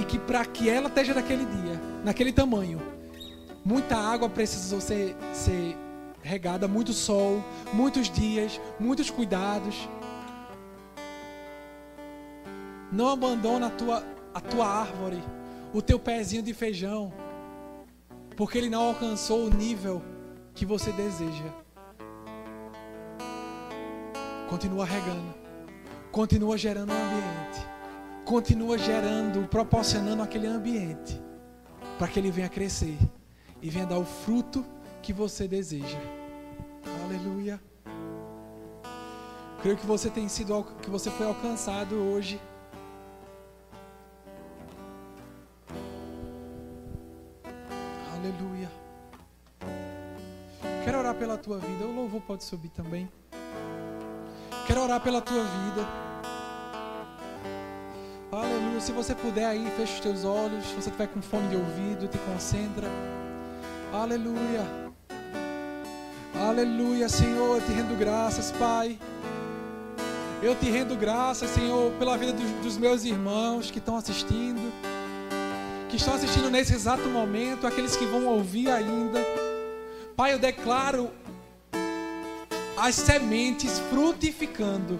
[0.00, 2.80] E que para que ela esteja naquele dia, naquele tamanho,
[3.64, 5.76] muita água precisa ser, ser
[6.22, 7.42] regada, muito sol,
[7.72, 9.88] muitos dias, muitos cuidados.
[12.90, 14.04] Não abandona a tua,
[14.34, 15.22] a tua árvore,
[15.72, 17.12] o teu pezinho de feijão,
[18.36, 20.02] porque ele não alcançou o nível
[20.54, 21.62] que você deseja.
[24.48, 25.34] Continua regando.
[26.10, 27.66] Continua gerando um ambiente.
[28.26, 31.20] Continua gerando, proporcionando aquele ambiente
[31.98, 32.98] para que ele venha crescer
[33.62, 34.64] e venha dar o fruto
[35.00, 35.98] que você deseja.
[37.04, 37.60] Aleluia.
[39.62, 42.40] Creio que você tem sido que você foi alcançado hoje.
[48.12, 48.68] Aleluia.
[50.84, 51.84] Quero orar pela tua vida.
[51.84, 53.08] O louvor pode subir também.
[54.66, 55.86] Quero orar pela tua vida.
[58.32, 58.80] Aleluia.
[58.80, 60.64] Se você puder aí, fecha os teus olhos.
[60.64, 62.88] Se você estiver com fone de ouvido, te concentra.
[63.92, 64.66] Aleluia.
[66.34, 67.60] Aleluia, Senhor.
[67.60, 68.98] Eu te rendo graças, Pai.
[70.42, 74.72] Eu te rendo graças, Senhor, pela vida dos, dos meus irmãos que estão assistindo.
[75.90, 77.66] Que estão assistindo nesse exato momento.
[77.66, 79.20] Aqueles que vão ouvir ainda.
[80.16, 81.10] Pai, eu declaro
[82.78, 84.98] as sementes frutificando.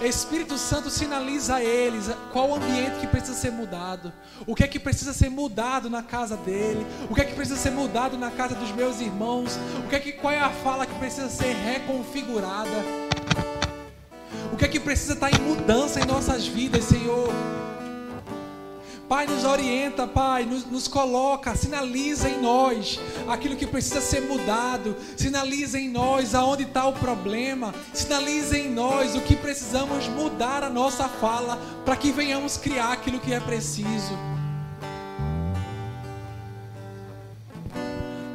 [0.00, 4.12] Espírito Santo sinaliza a eles qual o ambiente que precisa ser mudado,
[4.46, 7.58] o que é que precisa ser mudado na casa dele, o que é que precisa
[7.58, 10.86] ser mudado na casa dos meus irmãos, o que é que qual é a fala
[10.86, 12.84] que precisa ser reconfigurada,
[14.52, 17.55] o que é que precisa estar em mudança em nossas vidas, Senhor.
[19.08, 22.98] Pai, nos orienta, Pai, nos, nos, coloca, sinaliza em nós
[23.28, 29.14] aquilo que precisa ser mudado, sinaliza em nós aonde está o problema, sinaliza em nós
[29.14, 34.12] o que precisamos mudar a nossa fala para que venhamos criar aquilo que é preciso.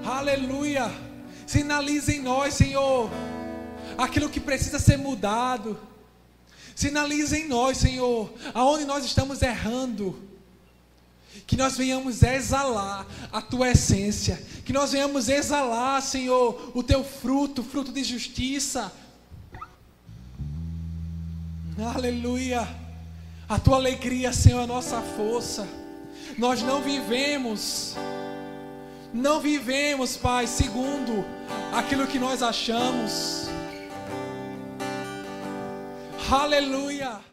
[0.05, 0.89] Aleluia!
[1.45, 3.09] Sinaliza em nós, Senhor,
[3.97, 5.77] aquilo que precisa ser mudado.
[6.73, 10.30] Sinaliza em nós, Senhor, aonde nós estamos errando
[11.47, 17.63] que nós venhamos exalar a tua essência, que nós venhamos exalar, Senhor, o teu fruto,
[17.63, 18.91] fruto de justiça.
[21.95, 22.67] Aleluia.
[23.49, 25.67] A tua alegria, Senhor, é a nossa força.
[26.37, 27.95] Nós não vivemos,
[29.13, 31.25] não vivemos, Pai, segundo
[31.73, 33.47] aquilo que nós achamos.
[36.31, 37.30] Aleluia.